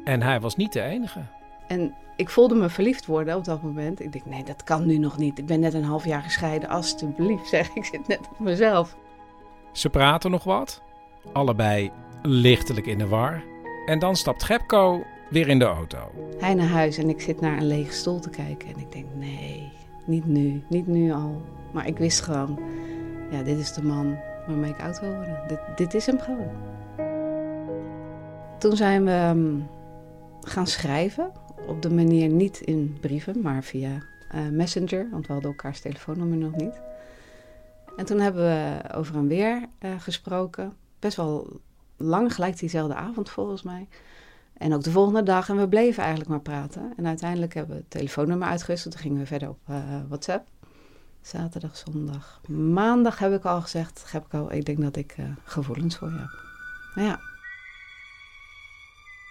En 0.04 0.22
hij 0.22 0.40
was 0.40 0.56
niet 0.56 0.72
de 0.72 0.82
enige. 0.82 1.20
En 1.68 1.94
ik 2.16 2.28
voelde 2.28 2.54
me 2.54 2.68
verliefd 2.68 3.06
worden 3.06 3.36
op 3.36 3.44
dat 3.44 3.62
moment. 3.62 4.00
Ik 4.00 4.12
denk, 4.12 4.26
nee, 4.26 4.44
dat 4.44 4.64
kan 4.64 4.86
nu 4.86 4.98
nog 4.98 5.18
niet. 5.18 5.38
Ik 5.38 5.46
ben 5.46 5.60
net 5.60 5.74
een 5.74 5.84
half 5.84 6.04
jaar 6.04 6.22
gescheiden. 6.22 6.68
Alsjeblieft, 6.68 7.48
zeg 7.56 7.68
ik, 7.74 7.84
zit 7.84 8.08
net 8.08 8.20
op 8.30 8.38
mezelf. 8.38 8.96
Ze 9.72 9.90
praten 9.90 10.30
nog 10.30 10.44
wat, 10.44 10.82
allebei 11.32 11.90
lichtelijk 12.22 12.86
in 12.86 12.98
de 12.98 13.06
war. 13.06 13.42
En 13.86 13.98
dan 13.98 14.16
stapt 14.16 14.42
Gepko 14.42 15.04
weer 15.30 15.48
in 15.48 15.58
de 15.58 15.64
auto. 15.64 16.10
Hij 16.38 16.54
naar 16.54 16.68
huis 16.68 16.98
en 16.98 17.08
ik 17.08 17.20
zit 17.20 17.40
naar 17.40 17.56
een 17.56 17.66
lege 17.66 17.92
stoel 17.92 18.20
te 18.20 18.30
kijken. 18.30 18.68
En 18.68 18.78
ik 18.78 18.92
denk, 18.92 19.06
nee, 19.14 19.72
niet 20.06 20.26
nu, 20.26 20.62
niet 20.68 20.86
nu 20.86 21.12
al. 21.12 21.42
Maar 21.72 21.86
ik 21.86 21.98
wist 21.98 22.20
gewoon, 22.20 22.58
ja, 23.30 23.42
dit 23.42 23.58
is 23.58 23.72
de 23.72 23.82
man 23.82 24.18
waarmee 24.46 24.70
ik 24.70 24.80
oud 24.80 25.00
wil 25.00 25.14
worden. 25.14 25.40
Dit, 25.46 25.58
dit 25.76 25.94
is 25.94 26.06
hem 26.06 26.18
gewoon. 26.18 26.74
Toen 28.58 28.76
zijn 28.76 29.04
we 29.04 29.10
ehm, 29.10 29.58
gaan 30.40 30.66
schrijven. 30.66 31.32
Op 31.66 31.82
de 31.82 31.90
manier 31.90 32.28
niet 32.28 32.60
in 32.60 32.96
brieven, 33.00 33.40
maar 33.40 33.64
via 33.64 34.02
uh, 34.34 34.48
Messenger. 34.48 35.08
Want 35.10 35.26
we 35.26 35.32
hadden 35.32 35.50
elkaars 35.50 35.80
telefoonnummer 35.80 36.38
nog 36.38 36.56
niet. 36.56 36.80
En 37.96 38.04
toen 38.04 38.20
hebben 38.20 38.42
we 38.42 38.94
over 38.94 39.14
en 39.14 39.26
weer 39.26 39.68
uh, 39.80 39.90
gesproken. 39.98 40.72
Best 40.98 41.16
wel 41.16 41.60
lang, 41.96 42.34
gelijk 42.34 42.58
diezelfde 42.58 42.94
avond 42.94 43.30
volgens 43.30 43.62
mij. 43.62 43.88
En 44.58 44.74
ook 44.74 44.82
de 44.82 44.90
volgende 44.90 45.22
dag. 45.22 45.48
En 45.48 45.56
we 45.56 45.68
bleven 45.68 46.00
eigenlijk 46.00 46.30
maar 46.30 46.40
praten. 46.40 46.92
En 46.96 47.06
uiteindelijk 47.06 47.54
hebben 47.54 47.74
we 47.74 47.80
het 47.80 47.90
telefoonnummer 47.90 48.48
uitgewisseld. 48.48 48.92
Toen 48.92 49.02
gingen 49.02 49.18
we 49.18 49.26
verder 49.26 49.48
op 49.48 49.58
uh, 49.70 49.76
WhatsApp. 50.08 50.48
Zaterdag, 51.20 51.76
zondag. 51.76 52.40
Maandag 52.48 53.18
heb 53.18 53.32
ik 53.32 53.44
al 53.44 53.60
gezegd, 53.60 54.04
heb 54.12 54.26
ik, 54.26 54.34
al, 54.34 54.52
ik 54.52 54.64
denk 54.64 54.80
dat 54.80 54.96
ik 54.96 55.16
uh, 55.18 55.26
gevoelens 55.44 55.96
voor 55.96 56.08
je 56.08 56.18
heb. 56.18 56.42
Nou 56.94 57.08
ja. 57.08 57.20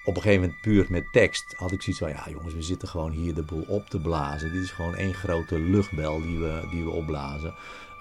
Op 0.05 0.15
een 0.15 0.21
gegeven 0.21 0.41
moment, 0.41 0.61
puur 0.61 0.85
met 0.89 1.03
tekst, 1.11 1.53
had 1.57 1.71
ik 1.71 1.81
zoiets 1.81 2.01
van: 2.01 2.09
ja, 2.09 2.23
jongens, 2.29 2.53
we 2.53 2.61
zitten 2.61 2.87
gewoon 2.87 3.11
hier 3.11 3.33
de 3.33 3.43
boel 3.43 3.65
op 3.67 3.89
te 3.89 3.99
blazen. 3.99 4.51
Dit 4.51 4.63
is 4.63 4.71
gewoon 4.71 4.95
één 4.95 5.13
grote 5.13 5.59
luchtbel 5.59 6.21
die 6.21 6.39
we, 6.39 6.67
die 6.71 6.83
we 6.83 6.89
opblazen. 6.89 7.53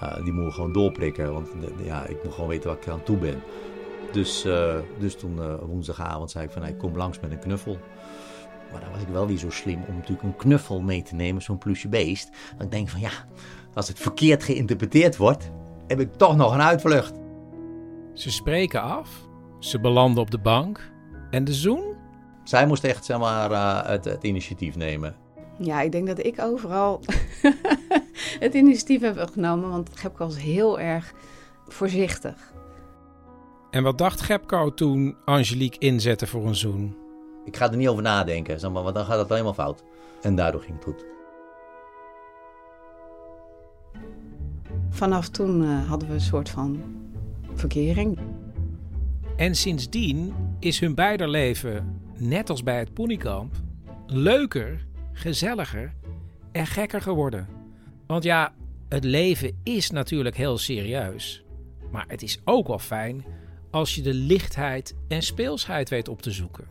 Uh, 0.03 0.15
die 0.15 0.33
moeten 0.33 0.45
we 0.45 0.53
gewoon 0.53 0.73
doorprikken, 0.73 1.33
want 1.33 1.49
ja, 1.83 2.07
ik 2.07 2.25
moet 2.25 2.33
gewoon 2.33 2.49
weten 2.49 2.69
waar 2.69 2.79
ik 2.79 2.89
aan 2.89 3.03
toe 3.03 3.17
ben. 3.17 3.43
Dus, 4.15 4.45
uh, 4.47 4.75
dus 4.99 5.17
toen 5.17 5.37
uh, 5.37 5.55
woensdagavond 5.67 6.31
zei 6.31 6.45
ik 6.45 6.51
van, 6.51 6.63
hey, 6.63 6.75
kom 6.75 6.97
langs 6.97 7.21
met 7.21 7.31
een 7.31 7.39
knuffel. 7.39 7.79
Maar 8.73 8.81
dan 8.81 8.91
was 8.93 9.01
ik 9.01 9.09
wel 9.09 9.27
niet 9.27 9.41
zo 9.41 9.51
slim 9.51 9.85
om 9.89 9.95
natuurlijk 9.95 10.23
een 10.23 10.37
knuffel 10.37 10.81
mee 10.81 11.03
te 11.03 11.15
nemen, 11.15 11.43
zo'n 11.43 11.59
plusje 11.59 11.89
beest. 11.89 12.29
Dan 12.59 12.69
denk 12.69 12.85
ik 12.85 12.93
van, 12.93 13.01
ja, 13.01 13.11
als 13.75 13.89
het 13.89 13.99
verkeerd 13.99 14.43
geïnterpreteerd 14.43 15.17
wordt, 15.17 15.51
heb 15.87 16.01
ik 16.01 16.15
toch 16.15 16.37
nog 16.37 16.55
een 16.55 16.63
uitvlucht. 16.63 17.13
Ze 18.13 18.31
spreken 18.31 18.83
af, 18.83 19.09
ze 19.59 19.81
belanden 19.81 20.23
op 20.23 20.31
de 20.31 20.39
bank 20.39 20.91
en 21.31 21.45
de 21.45 21.55
zoen? 21.55 21.95
Zij 22.45 22.67
moest 22.67 22.85
echt, 22.85 23.05
zeg 23.05 23.19
maar, 23.19 23.89
het, 23.91 24.05
het 24.05 24.23
initiatief 24.23 24.77
nemen. 24.77 25.17
Ja, 25.59 25.81
ik 25.81 25.93
denk 25.93 26.07
dat 26.07 26.25
ik 26.25 26.41
overal 26.41 27.01
het 28.45 28.55
initiatief 28.55 29.01
heb 29.01 29.31
genomen, 29.33 29.71
want 29.71 29.91
Gepko 29.95 30.25
was 30.25 30.41
heel 30.41 30.81
erg 30.81 31.13
voorzichtig. 31.69 32.53
En 33.75 33.83
wat 33.83 33.99
dacht 33.99 34.21
Gepko 34.21 34.75
toen 34.75 35.17
Angelique 35.25 35.79
inzette 35.79 36.27
voor 36.27 36.47
een 36.47 36.55
zoen? 36.55 36.97
Ik 37.45 37.57
ga 37.57 37.71
er 37.71 37.77
niet 37.77 37.89
over 37.89 38.03
nadenken, 38.03 38.61
zeg 38.61 38.71
maar, 38.71 38.83
want 38.83 38.95
dan 38.95 39.05
gaat 39.05 39.19
het 39.19 39.29
helemaal 39.29 39.55
fout. 39.55 39.83
En 40.23 40.35
daardoor 40.35 40.61
ging 40.61 40.75
het 40.75 40.85
goed. 40.85 41.05
Vanaf 44.91 45.29
toen 45.29 45.63
uh, 45.63 45.89
hadden 45.89 46.09
we 46.09 46.15
een 46.15 46.21
soort 46.21 46.49
van 46.49 46.83
verkering. 47.55 48.19
En 49.37 49.55
sindsdien 49.55 50.35
is 50.59 50.81
hun 50.81 50.95
beider 50.95 51.29
leven, 51.29 52.01
net 52.17 52.51
als 52.51 52.63
bij 52.63 52.79
het 52.79 52.95
ponykamp, 52.95 53.55
leuker, 54.07 54.87
gezelliger 55.13 55.95
en 56.53 56.67
gekker 56.67 57.01
geworden. 57.01 57.49
Want 58.07 58.25
ja, 58.25 58.55
het 58.89 59.05
leven 59.05 59.61
is 59.63 59.91
natuurlijk 59.91 60.37
heel 60.37 60.59
serieus. 60.59 61.45
Maar 61.91 62.05
het 62.09 62.23
is 62.23 62.41
ook 62.45 62.67
wel 62.67 62.79
fijn 62.79 63.25
als 63.75 63.95
je 63.95 64.03
de 64.03 64.15
lichtheid 64.15 64.95
en 65.09 65.23
speelsheid 65.23 65.89
weet 65.89 66.09
op 66.09 66.23
te 66.23 66.31
zoeken. 66.31 66.65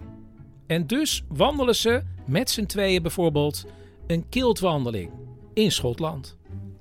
En 0.67 0.87
dus 0.87 1.23
wandelen 1.27 1.75
ze 1.75 2.01
met 2.25 2.49
z'n 2.49 2.65
tweeën 2.65 3.01
bijvoorbeeld 3.01 3.65
een 4.07 4.29
kiltwandeling 4.29 5.11
in 5.53 5.71
Schotland. 5.71 6.37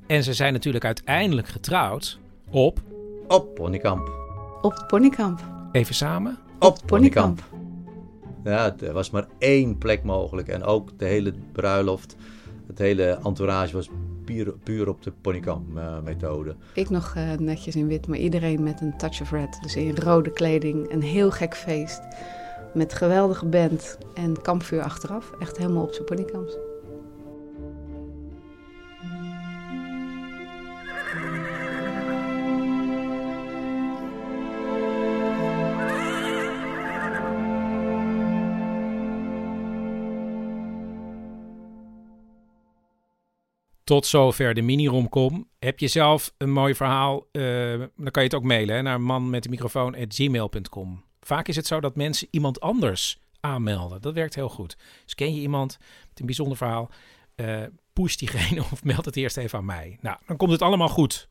En 0.07 0.23
ze 0.23 0.35
zijn 0.35 0.53
natuurlijk 0.53 0.85
uiteindelijk 0.85 1.49
getrouwd 1.49 2.19
op... 2.51 2.83
Op 3.29 3.55
Ponykamp. 3.55 4.11
Op 4.61 4.73
het 4.73 4.87
Ponykamp. 4.87 5.41
Even 5.73 5.95
samen? 5.95 6.39
Op 6.59 6.79
Ponykamp. 6.87 7.43
Ja, 8.45 8.77
er 8.81 8.93
was 8.93 9.11
maar 9.11 9.27
één 9.39 9.79
plek 9.79 10.03
mogelijk. 10.03 10.49
En 10.49 10.63
ook 10.63 10.99
de 10.99 11.05
hele 11.05 11.35
bruiloft, 11.53 12.17
het 12.67 12.79
hele 12.79 13.19
entourage 13.25 13.73
was 13.75 13.89
puur, 14.65 14.89
op 14.89 15.03
de 15.03 15.13
ponykamp-methode. 15.21 16.55
Ik 16.75 16.91
nog 16.91 17.15
uh, 17.17 17.33
netjes 17.33 17.77
in 17.77 17.87
wit, 17.87 18.07
maar 18.07 18.19
iedereen 18.19 18.63
met 18.63 18.81
een 18.81 18.97
touch 18.97 19.21
of 19.21 19.31
red. 19.31 19.59
Dus 19.63 19.77
in 19.77 19.97
rode 19.97 20.31
kleding, 20.31 20.93
een 20.93 21.03
heel 21.03 21.31
gek 21.31 21.57
feest. 21.57 22.01
Met 22.75 22.93
geweldige 22.93 23.47
band 23.47 23.99
en 24.15 24.43
kampvuur 24.43 24.83
achteraf. 24.83 25.33
Echt 25.41 25.57
helemaal 25.57 25.83
op 25.83 25.93
zijn 25.93 26.05
ponykamps. 26.05 26.57
Tot 43.93 44.07
zover 44.07 44.55
de 44.55 44.63
mini-romcom. 44.63 45.49
Heb 45.59 45.79
je 45.79 45.89
zelf 45.89 46.35
een 46.39 46.51
mooi 46.51 46.75
verhaal, 46.75 47.27
uh, 47.33 47.79
dan 47.79 48.11
kan 48.11 48.23
je 48.23 48.29
het 48.29 48.35
ook 48.35 48.43
mailen 48.43 48.75
hè, 48.75 48.83
naar 48.83 49.01
microfoon@gmail.com. 49.01 51.05
Vaak 51.21 51.49
is 51.49 51.57
het 51.57 51.67
zo 51.67 51.81
dat 51.81 51.97
mensen 51.97 52.29
iemand 52.31 52.61
anders 52.61 53.21
aanmelden. 53.41 54.01
Dat 54.01 54.15
werkt 54.15 54.35
heel 54.35 54.49
goed. 54.49 54.77
Dus 55.05 55.15
ken 55.15 55.35
je 55.35 55.41
iemand 55.41 55.79
met 56.09 56.21
een 56.21 56.27
bijzonder 56.27 56.57
verhaal, 56.57 56.91
uh, 57.37 57.63
push 57.93 58.17
diegene 58.17 58.61
of 58.73 58.85
meld 58.85 59.05
het 59.05 59.17
eerst 59.17 59.37
even 59.37 59.59
aan 59.59 59.65
mij. 59.65 59.99
Nou, 60.01 60.19
dan 60.27 60.37
komt 60.37 60.53
het 60.53 60.63
allemaal 60.63 60.89
goed. 60.89 61.29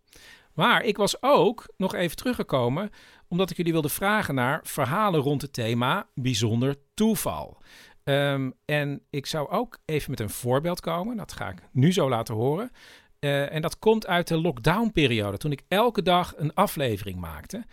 Maar 0.53 0.83
ik 0.83 0.97
was 0.97 1.21
ook 1.21 1.73
nog 1.77 1.95
even 1.95 2.17
teruggekomen 2.17 2.89
omdat 3.27 3.49
ik 3.49 3.57
jullie 3.57 3.71
wilde 3.71 3.89
vragen 3.89 4.35
naar 4.35 4.59
verhalen 4.63 5.21
rond 5.21 5.41
het 5.41 5.53
thema 5.53 6.07
bijzonder 6.13 6.75
toeval. 6.93 7.57
Um, 8.03 8.53
en 8.65 9.01
ik 9.09 9.25
zou 9.25 9.49
ook 9.49 9.77
even 9.85 10.11
met 10.11 10.19
een 10.19 10.29
voorbeeld 10.29 10.79
komen. 10.79 11.17
Dat 11.17 11.31
ga 11.31 11.49
ik 11.49 11.61
nu 11.71 11.91
zo 11.91 12.09
laten 12.09 12.35
horen. 12.35 12.71
Uh, 13.19 13.53
en 13.53 13.61
dat 13.61 13.79
komt 13.79 14.07
uit 14.07 14.27
de 14.27 14.41
lockdown-periode, 14.41 15.37
toen 15.37 15.51
ik 15.51 15.63
elke 15.67 16.01
dag 16.01 16.33
een 16.37 16.53
aflevering 16.53 17.19
maakte. 17.19 17.63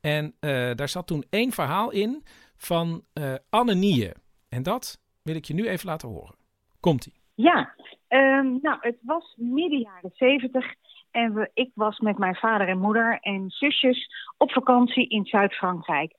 En 0.00 0.24
uh, 0.24 0.70
daar 0.74 0.88
zat 0.88 1.06
toen 1.06 1.24
één 1.30 1.52
verhaal 1.52 1.90
in 1.90 2.22
van 2.56 3.02
uh, 3.14 3.34
Anne. 3.50 4.14
En 4.48 4.62
dat 4.62 4.98
wil 5.22 5.34
ik 5.34 5.44
je 5.44 5.54
nu 5.54 5.68
even 5.68 5.86
laten 5.86 6.08
horen. 6.08 6.34
Komt-ie. 6.80 7.14
Ja, 7.34 7.74
um, 8.08 8.58
nou, 8.62 8.78
het 8.80 8.96
was 9.02 9.34
midden 9.36 9.78
jaren 9.78 10.10
zeventig. 10.14 10.74
En 11.10 11.34
we, 11.34 11.50
ik 11.54 11.70
was 11.74 11.98
met 11.98 12.18
mijn 12.18 12.34
vader 12.34 12.68
en 12.68 12.78
moeder 12.78 13.18
en 13.20 13.50
zusjes 13.50 14.10
op 14.36 14.50
vakantie 14.50 15.08
in 15.08 15.24
Zuid-Frankrijk. 15.24 16.14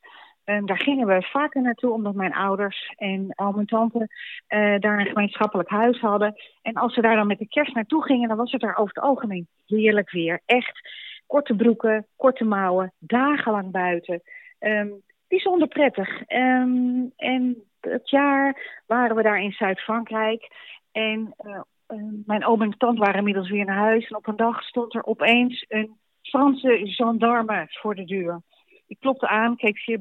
En 0.47 0.65
daar 0.65 0.79
gingen 0.79 1.07
we 1.07 1.21
vaker 1.21 1.61
naartoe, 1.61 1.91
omdat 1.91 2.15
mijn 2.15 2.33
ouders 2.33 2.93
en 2.95 3.33
al 3.35 3.51
mijn 3.51 3.65
tante 3.65 3.97
uh, 3.99 4.79
daar 4.79 4.99
een 4.99 5.05
gemeenschappelijk 5.05 5.69
huis 5.69 5.99
hadden. 5.99 6.35
En 6.61 6.73
als 6.73 6.93
ze 6.93 7.01
daar 7.01 7.15
dan 7.15 7.27
met 7.27 7.39
de 7.39 7.47
kerst 7.47 7.75
naartoe 7.75 8.03
gingen, 8.03 8.27
dan 8.27 8.37
was 8.37 8.51
het 8.51 8.61
daar 8.61 8.77
over 8.77 8.93
het 8.93 9.03
algemeen 9.03 9.47
heerlijk 9.65 10.11
weer. 10.11 10.41
Echt 10.45 10.89
korte 11.25 11.55
broeken, 11.55 12.07
korte 12.15 12.43
mouwen, 12.43 12.93
dagenlang 12.99 13.71
buiten. 13.71 14.21
Ehm, 14.59 14.87
bijzonder 15.27 15.67
prettig. 15.67 16.21
Ehm, 16.21 17.05
en 17.15 17.63
het 17.79 18.09
jaar 18.09 18.81
waren 18.85 19.15
we 19.15 19.23
daar 19.23 19.41
in 19.41 19.51
Zuid-Frankrijk. 19.51 20.47
En 20.91 21.33
uh, 21.45 21.61
mijn 22.25 22.45
oom 22.45 22.61
en 22.61 22.77
tante 22.77 22.99
waren 22.99 23.17
inmiddels 23.17 23.49
weer 23.49 23.65
naar 23.65 23.77
huis. 23.77 24.07
En 24.07 24.15
op 24.15 24.27
een 24.27 24.35
dag 24.35 24.63
stond 24.63 24.95
er 24.95 25.05
opeens 25.05 25.65
een 25.67 25.97
Franse 26.21 26.79
gendarme 26.83 27.65
voor 27.69 27.95
de 27.95 28.05
deur. 28.05 28.41
Ik 28.87 28.99
klopte 28.99 29.27
aan, 29.27 29.55
keek 29.55 29.79
zeer 29.79 29.99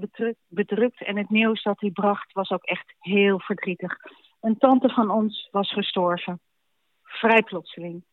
bedrukt, 0.48 1.04
en 1.04 1.16
het 1.16 1.30
nieuws 1.30 1.62
dat 1.62 1.80
hij 1.80 1.90
bracht 1.90 2.32
was 2.32 2.50
ook 2.50 2.64
echt 2.64 2.94
heel 2.98 3.40
verdrietig. 3.40 3.96
Een 4.40 4.58
tante 4.58 4.88
van 4.88 5.10
ons 5.10 5.48
was 5.50 5.72
gestorven. 5.72 6.40
Vrij 7.02 7.42
plotseling. 7.42 8.04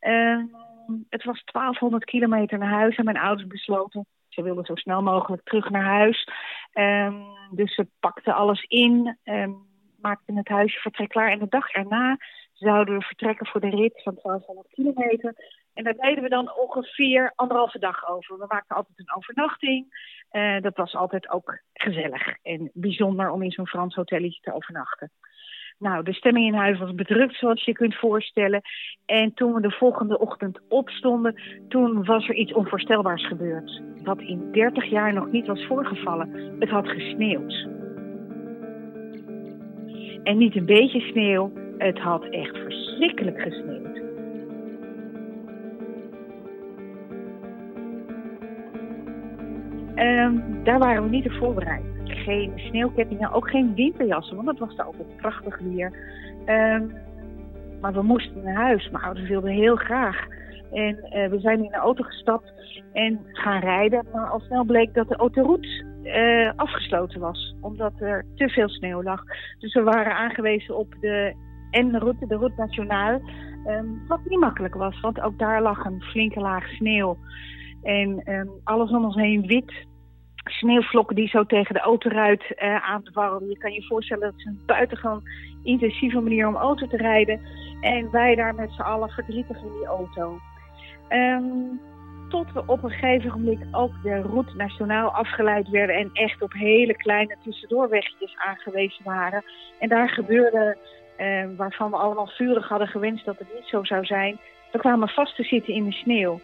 Uh, 0.00 0.42
het 1.08 1.24
was 1.24 1.42
1200 1.44 2.04
kilometer 2.04 2.58
naar 2.58 2.72
huis 2.72 2.96
en 2.96 3.04
mijn 3.04 3.18
ouders 3.18 3.48
besloten. 3.48 4.06
Ze 4.28 4.42
wilden 4.42 4.64
zo 4.64 4.74
snel 4.74 5.02
mogelijk 5.02 5.42
terug 5.44 5.70
naar 5.70 5.84
huis. 5.84 6.28
Um, 6.74 7.24
dus 7.50 7.74
ze 7.74 7.86
pakten 8.00 8.34
alles 8.34 8.62
in, 8.62 9.18
um, 9.24 9.56
maakten 10.00 10.36
het 10.36 10.48
huisje 10.48 10.80
vertrek 10.80 11.08
klaar. 11.08 11.30
En 11.30 11.38
de 11.38 11.48
dag 11.48 11.68
erna 11.68 12.16
zouden 12.62 12.98
we 12.98 13.04
vertrekken 13.04 13.46
voor 13.46 13.60
de 13.60 13.70
rit 13.70 14.02
van 14.02 14.18
1200 14.22 14.68
kilometer. 14.74 15.34
En 15.74 15.84
daar 15.84 15.94
deden 15.94 16.22
we 16.22 16.28
dan 16.28 16.56
ongeveer 16.56 17.32
anderhalve 17.34 17.78
dag 17.78 18.08
over. 18.08 18.38
We 18.38 18.46
maakten 18.48 18.76
altijd 18.76 18.98
een 18.98 19.14
overnachting. 19.16 19.86
Uh, 20.32 20.60
dat 20.60 20.76
was 20.76 20.94
altijd 20.94 21.30
ook 21.30 21.62
gezellig 21.72 22.36
en 22.42 22.70
bijzonder 22.74 23.30
om 23.30 23.42
in 23.42 23.50
zo'n 23.50 23.66
Frans 23.66 23.94
hotelletje 23.94 24.40
te 24.40 24.54
overnachten. 24.54 25.10
Nou, 25.78 26.04
de 26.04 26.12
stemming 26.12 26.46
in 26.46 26.54
huis 26.54 26.78
was 26.78 26.94
bedrukt, 26.94 27.34
zoals 27.34 27.64
je 27.64 27.72
kunt 27.72 27.94
voorstellen. 27.94 28.60
En 29.06 29.34
toen 29.34 29.52
we 29.52 29.60
de 29.60 29.70
volgende 29.70 30.18
ochtend 30.18 30.60
opstonden, 30.68 31.40
toen 31.68 32.04
was 32.04 32.28
er 32.28 32.34
iets 32.34 32.52
onvoorstelbaars 32.52 33.26
gebeurd. 33.26 33.80
Wat 34.02 34.20
in 34.20 34.52
30 34.52 34.90
jaar 34.90 35.12
nog 35.12 35.30
niet 35.30 35.46
was 35.46 35.66
voorgevallen. 35.66 36.56
Het 36.58 36.68
had 36.68 36.88
gesneeuwd. 36.88 37.68
En 40.22 40.38
niet 40.38 40.56
een 40.56 40.66
beetje 40.66 41.00
sneeuw, 41.00 41.52
het 41.84 41.98
had 41.98 42.24
echt 42.24 42.56
verschrikkelijk 42.56 43.40
gesneeuwd. 43.40 44.00
Um, 49.96 50.64
daar 50.64 50.78
waren 50.78 51.02
we 51.02 51.08
niet 51.08 51.26
op 51.26 51.32
voorbereid 51.32 51.92
geen 52.04 52.52
sneeuwkettingen, 52.56 53.32
ook 53.32 53.50
geen 53.50 53.74
winterjassen, 53.74 54.36
want 54.36 54.48
het 54.48 54.58
was 54.58 54.76
daar 54.76 54.86
altijd 54.86 55.16
prachtig 55.16 55.58
weer. 55.58 55.92
Um, 56.46 56.92
maar 57.80 57.92
we 57.92 58.02
moesten 58.02 58.42
naar 58.42 58.54
huis. 58.54 58.90
Mijn 58.90 59.04
ouders 59.04 59.28
wilden 59.28 59.50
heel 59.50 59.76
graag. 59.76 60.26
En 60.72 60.96
uh, 60.96 61.28
we 61.28 61.38
zijn 61.40 61.64
in 61.64 61.70
de 61.70 61.76
auto 61.76 62.02
gestapt 62.04 62.52
en 62.92 63.20
gaan 63.32 63.60
rijden. 63.60 64.06
Maar 64.12 64.28
al 64.28 64.40
snel 64.40 64.64
bleek 64.64 64.94
dat 64.94 65.08
de 65.08 65.16
autoroute 65.16 65.84
uh, 66.02 66.52
afgesloten 66.56 67.20
was. 67.20 67.54
Omdat 67.60 67.92
er 68.00 68.24
te 68.34 68.48
veel 68.48 68.68
sneeuw 68.68 69.02
lag. 69.02 69.22
Dus 69.58 69.74
we 69.74 69.82
waren 69.82 70.16
aangewezen 70.16 70.76
op 70.76 70.94
de 71.00 71.34
N-route, 71.72 72.26
de 72.26 72.36
route 72.36 72.60
nationaal. 72.60 73.20
Um, 73.66 74.02
wat 74.08 74.20
niet 74.24 74.40
makkelijk 74.40 74.74
was, 74.74 75.00
want 75.00 75.20
ook 75.20 75.38
daar 75.38 75.62
lag 75.62 75.84
een 75.84 76.02
flinke 76.02 76.40
laag 76.40 76.68
sneeuw. 76.68 77.16
En 77.82 78.32
um, 78.32 78.50
alles 78.64 78.90
om 78.90 79.04
ons 79.04 79.16
heen 79.16 79.46
wit 79.46 79.72
sneeuwvlokken 80.44 81.16
die 81.16 81.28
zo 81.28 81.44
tegen 81.44 81.74
de 81.74 81.80
autoruit 81.80 82.42
uh, 82.42 82.90
aandwarrelden. 82.90 83.48
Je 83.48 83.58
kan 83.58 83.72
je 83.72 83.86
voorstellen 83.86 84.22
dat 84.22 84.34
het 84.36 84.46
een 84.46 84.62
buitengewoon 84.66 85.22
intensieve 85.62 86.20
manier 86.20 86.46
om 86.46 86.56
auto 86.56 86.86
te 86.86 86.96
rijden. 86.96 87.40
En 87.80 88.10
wij 88.10 88.34
daar 88.34 88.54
met 88.54 88.72
z'n 88.72 88.82
allen 88.82 89.08
verdrietig 89.08 89.56
in 89.56 89.72
die 89.78 89.86
auto. 89.86 90.38
Um, 91.08 91.80
tot 92.28 92.52
we 92.52 92.62
op 92.66 92.82
een 92.82 92.90
gegeven 92.90 93.30
moment 93.30 93.74
ook 93.74 93.92
de 94.02 94.20
route 94.20 94.56
nationaal 94.56 95.10
afgeleid 95.10 95.68
werden 95.68 95.96
en 95.96 96.10
echt 96.12 96.42
op 96.42 96.52
hele 96.52 96.96
kleine 96.96 97.36
tussendoorwegjes 97.44 98.36
aangewezen 98.36 99.04
waren. 99.04 99.44
En 99.78 99.88
daar 99.88 100.08
gebeurde, 100.08 100.76
uh, 101.18 101.44
waarvan 101.56 101.90
we 101.90 101.96
allemaal 101.96 102.26
vurig 102.26 102.68
hadden 102.68 102.88
gewenst 102.88 103.24
dat 103.24 103.38
het 103.38 103.54
niet 103.54 103.66
zo 103.66 103.84
zou 103.84 104.04
zijn. 104.04 104.38
We 104.72 104.78
kwamen 104.78 105.08
vast 105.08 105.36
te 105.36 105.42
zitten 105.42 105.74
in 105.74 105.84
de 105.84 105.92
sneeuw. 105.92 106.40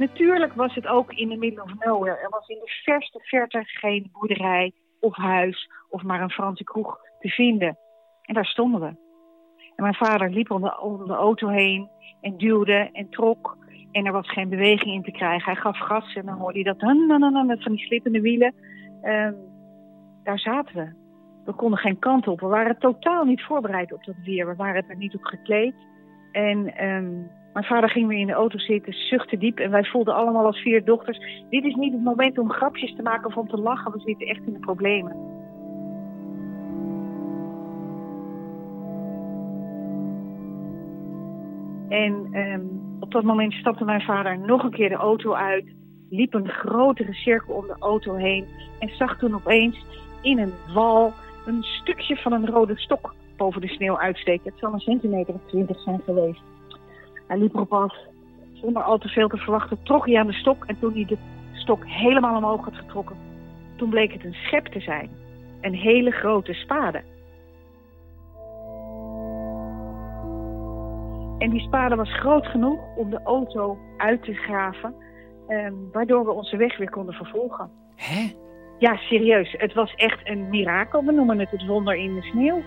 Natuurlijk 0.00 0.52
was 0.54 0.74
het 0.74 0.86
ook 0.86 1.12
in 1.12 1.28
de 1.28 1.36
middle 1.36 1.62
of 1.62 1.74
nowhere. 1.78 2.16
Er 2.16 2.30
was 2.30 2.48
in 2.48 2.58
de 2.58 2.80
verste 2.84 3.18
verte 3.22 3.62
geen 3.64 4.10
boerderij 4.12 4.72
of 5.00 5.16
huis 5.16 5.70
of 5.88 6.02
maar 6.02 6.20
een 6.20 6.30
Franse 6.30 6.64
kroeg 6.64 6.98
te 7.18 7.28
vinden. 7.28 7.78
En 8.22 8.34
daar 8.34 8.46
stonden 8.46 8.80
we. 8.80 8.86
En 9.76 9.82
mijn 9.82 9.94
vader 9.94 10.30
liep 10.30 10.50
om 10.50 10.62
de, 10.62 10.80
om 10.80 11.06
de 11.06 11.14
auto 11.14 11.48
heen 11.48 11.88
en 12.20 12.36
duwde 12.36 12.90
en 12.92 13.10
trok. 13.10 13.56
En 13.92 14.06
er 14.06 14.12
was 14.12 14.30
geen 14.30 14.48
beweging 14.48 14.94
in 14.94 15.02
te 15.02 15.10
krijgen. 15.10 15.52
Hij 15.52 15.60
gaf 15.60 15.78
gas 15.78 16.14
en 16.14 16.26
dan 16.26 16.38
hoorde 16.38 16.60
hij 16.60 16.74
dat 16.74 17.46
met 17.46 17.62
van 17.62 17.72
die 17.72 17.84
slippende 17.84 18.20
wielen. 18.20 18.54
Um, 19.02 19.36
daar 20.24 20.38
zaten 20.38 20.74
we. 20.74 20.88
We 21.44 21.52
konden 21.52 21.78
geen 21.78 21.98
kant 21.98 22.28
op. 22.28 22.40
We 22.40 22.46
waren 22.46 22.78
totaal 22.78 23.24
niet 23.24 23.42
voorbereid 23.42 23.92
op 23.92 24.04
dat 24.04 24.14
weer. 24.24 24.46
We 24.46 24.54
waren 24.56 24.84
er 24.88 24.96
niet 24.96 25.14
op 25.14 25.24
gekleed. 25.24 25.74
En 26.32 26.58
um, 26.86 27.30
mijn 27.52 27.64
vader 27.64 27.90
ging 27.90 28.08
weer 28.08 28.18
in 28.18 28.26
de 28.26 28.32
auto 28.32 28.58
zitten, 28.58 28.92
zuchtte 28.92 29.38
diep. 29.38 29.58
En 29.58 29.70
wij 29.70 29.84
voelden 29.84 30.14
allemaal 30.14 30.46
als 30.46 30.60
vier 30.60 30.84
dochters... 30.84 31.44
dit 31.50 31.64
is 31.64 31.74
niet 31.74 31.92
het 31.92 32.02
moment 32.04 32.38
om 32.38 32.50
grapjes 32.50 32.94
te 32.96 33.02
maken 33.02 33.26
of 33.26 33.36
om 33.36 33.48
te 33.48 33.60
lachen. 33.60 33.92
We 33.92 34.00
zitten 34.00 34.26
echt 34.26 34.46
in 34.46 34.52
de 34.52 34.58
problemen. 34.58 35.16
En 41.88 42.28
um, 42.34 42.89
op 43.00 43.12
dat 43.12 43.22
moment 43.22 43.52
stapte 43.52 43.84
mijn 43.84 44.00
vader 44.00 44.38
nog 44.38 44.62
een 44.62 44.70
keer 44.70 44.88
de 44.88 44.94
auto 44.94 45.34
uit... 45.34 45.64
liep 46.10 46.34
een 46.34 46.48
grotere 46.48 47.12
cirkel 47.12 47.54
om 47.54 47.66
de 47.66 47.76
auto 47.78 48.14
heen... 48.14 48.46
en 48.78 48.88
zag 48.96 49.18
toen 49.18 49.34
opeens 49.34 49.84
in 50.22 50.38
een 50.38 50.52
wal 50.74 51.12
een 51.46 51.62
stukje 51.62 52.16
van 52.16 52.32
een 52.32 52.46
rode 52.46 52.78
stok 52.78 53.14
boven 53.36 53.60
de 53.60 53.68
sneeuw 53.68 53.98
uitsteken. 53.98 54.50
Het 54.50 54.58
zal 54.60 54.72
een 54.72 54.80
centimeter 54.80 55.34
of 55.34 55.40
twintig 55.46 55.80
zijn 55.80 56.00
geweest. 56.04 56.40
Hij 57.26 57.38
liep 57.38 57.54
erop 57.54 57.72
af. 57.72 57.94
Zonder 58.52 58.82
al 58.82 58.98
te 58.98 59.08
veel 59.08 59.28
te 59.28 59.36
verwachten 59.36 59.82
trok 59.82 60.06
hij 60.06 60.18
aan 60.18 60.26
de 60.26 60.32
stok. 60.32 60.64
En 60.64 60.78
toen 60.78 60.92
hij 60.92 61.04
de 61.04 61.16
stok 61.52 61.86
helemaal 61.86 62.36
omhoog 62.36 62.64
had 62.64 62.74
getrokken, 62.74 63.16
toen 63.76 63.90
bleek 63.90 64.12
het 64.12 64.24
een 64.24 64.34
schep 64.34 64.66
te 64.66 64.80
zijn. 64.80 65.10
Een 65.60 65.74
hele 65.74 66.10
grote 66.10 66.52
spade. 66.52 67.02
En 71.40 71.50
die 71.50 71.60
spade 71.60 71.96
was 71.96 72.18
groot 72.18 72.46
genoeg 72.46 72.80
om 72.96 73.10
de 73.10 73.20
auto 73.24 73.78
uit 73.96 74.22
te 74.22 74.34
graven. 74.34 74.94
Eh, 75.48 75.72
waardoor 75.92 76.24
we 76.24 76.30
onze 76.30 76.56
weg 76.56 76.76
weer 76.78 76.90
konden 76.90 77.14
vervolgen. 77.14 77.70
Hè? 77.96 78.32
Ja, 78.78 78.96
serieus. 78.96 79.54
Het 79.58 79.74
was 79.74 79.94
echt 79.94 80.28
een 80.28 80.48
mirakel. 80.48 81.04
We 81.04 81.12
noemen 81.12 81.38
het 81.38 81.50
het 81.50 81.66
wonder 81.66 81.94
in 81.94 82.14
de 82.14 82.22
sneeuw. 82.22 82.62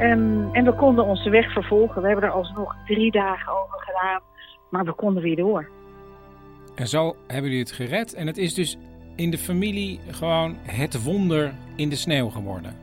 Um, 0.00 0.54
en 0.54 0.64
we 0.64 0.72
konden 0.76 1.04
onze 1.04 1.30
weg 1.30 1.52
vervolgen. 1.52 2.02
We 2.02 2.08
hebben 2.08 2.24
er 2.24 2.34
alsnog 2.34 2.76
drie 2.86 3.10
dagen 3.10 3.52
over 3.52 3.78
gedaan. 3.80 4.20
Maar 4.70 4.84
we 4.84 4.92
konden 4.92 5.22
weer 5.22 5.36
door. 5.36 5.68
En 6.74 6.88
zo 6.88 7.16
hebben 7.26 7.44
jullie 7.50 7.64
het 7.64 7.72
gered. 7.72 8.14
En 8.14 8.26
het 8.26 8.36
is 8.36 8.54
dus 8.54 8.78
in 9.16 9.30
de 9.30 9.38
familie 9.38 10.00
gewoon 10.10 10.56
het 10.62 11.04
wonder 11.04 11.54
in 11.76 11.88
de 11.88 11.96
sneeuw 11.96 12.28
geworden. 12.28 12.76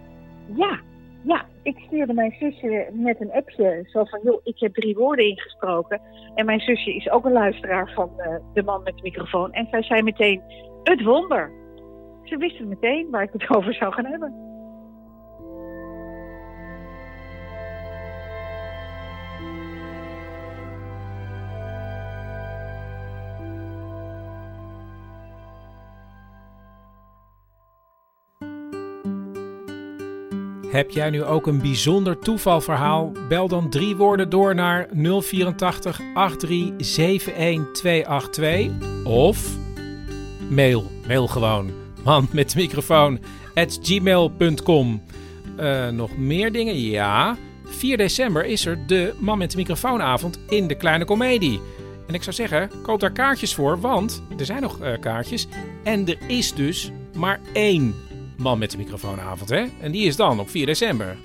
Ja, 0.55 0.79
ja. 1.25 1.45
Ik 1.63 1.77
stuurde 1.87 2.13
mijn 2.13 2.35
zusje 2.39 2.89
met 2.91 3.21
een 3.21 3.31
appje. 3.31 3.87
Zo 3.91 4.03
van, 4.03 4.19
joh, 4.23 4.39
ik 4.43 4.59
heb 4.59 4.73
drie 4.73 4.95
woorden 4.95 5.25
ingesproken. 5.25 6.01
En 6.35 6.45
mijn 6.45 6.59
zusje 6.59 6.95
is 6.95 7.09
ook 7.09 7.25
een 7.25 7.31
luisteraar 7.31 7.91
van 7.93 8.11
uh, 8.17 8.35
de 8.53 8.63
man 8.63 8.83
met 8.83 8.95
de 8.95 9.01
microfoon. 9.01 9.53
En 9.53 9.67
zij 9.71 9.83
zei 9.83 10.01
meteen, 10.01 10.41
het 10.83 11.03
wonder. 11.03 11.51
Ze 12.23 12.37
wisten 12.37 12.67
meteen 12.67 13.09
waar 13.09 13.23
ik 13.23 13.31
het 13.31 13.49
over 13.57 13.73
zou 13.73 13.93
gaan 13.93 14.05
hebben. 14.05 14.54
Heb 30.75 30.91
jij 30.91 31.09
nu 31.09 31.23
ook 31.23 31.47
een 31.47 31.61
bijzonder 31.61 32.19
toevalverhaal? 32.19 33.11
Bel 33.29 33.47
dan 33.47 33.69
drie 33.69 33.95
woorden 33.95 34.29
door 34.29 34.55
naar 34.55 34.87
084 34.93 36.01
83 36.37 37.33
282 37.73 38.69
of 39.03 39.57
mail, 40.49 40.91
mail 41.07 41.27
gewoon. 41.27 41.71
Man 42.03 42.27
met 42.31 42.51
de 42.51 42.59
microfoon 42.59 43.19
at 43.53 43.79
gmail.com. 43.81 45.01
Uh, 45.59 45.89
nog 45.89 46.17
meer 46.17 46.51
dingen? 46.51 46.79
Ja. 46.79 47.37
4 47.65 47.97
december 47.97 48.45
is 48.45 48.65
er 48.65 48.87
de 48.87 49.13
Man 49.19 49.37
met 49.37 49.51
de 49.51 49.57
microfoonavond 49.57 50.39
in 50.49 50.67
de 50.67 50.75
Kleine 50.75 51.05
Comedie. 51.05 51.59
En 52.07 52.13
ik 52.13 52.23
zou 52.23 52.35
zeggen, 52.35 52.69
koop 52.81 52.99
daar 52.99 53.11
kaartjes 53.11 53.55
voor, 53.55 53.79
want 53.79 54.23
er 54.37 54.45
zijn 54.45 54.61
nog 54.61 54.81
uh, 54.81 54.99
kaartjes. 54.99 55.47
En 55.83 56.07
er 56.07 56.17
is 56.27 56.53
dus 56.53 56.91
maar 57.13 57.39
één 57.53 57.95
Man 58.37 58.59
met 58.59 58.71
de 58.71 58.77
microfoonavond. 58.77 59.49
Hè? 59.49 59.65
En 59.79 59.91
die 59.91 60.05
is 60.05 60.15
dan 60.15 60.39
op 60.39 60.49
4 60.49 60.65
december. 60.65 61.17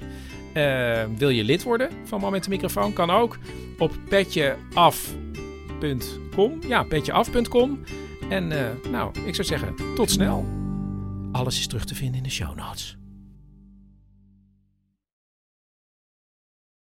Eh, 0.53 1.05
wil 1.17 1.29
je 1.29 1.45
lid 1.45 1.63
worden 1.63 1.91
van 2.05 2.21
Man 2.21 2.33
met 2.33 2.45
de 2.45 2.51
microfoon? 2.51 2.93
Kan 2.93 3.11
ook 3.11 3.39
op 3.79 3.93
petjeaf.com. 4.09 6.59
Ja, 6.69 6.83
petjeaf.com. 6.83 7.81
En 8.29 8.53
eh, 8.53 8.91
nou, 8.91 9.13
ik 9.25 9.35
zou 9.35 9.47
zeggen, 9.47 9.75
tot 9.95 10.11
snel. 10.11 10.49
Alles 11.33 11.59
is 11.59 11.67
terug 11.67 11.85
te 11.85 11.95
vinden 11.95 12.17
in 12.17 12.23
de 12.23 12.31
show 12.31 12.57
notes. 12.57 13.00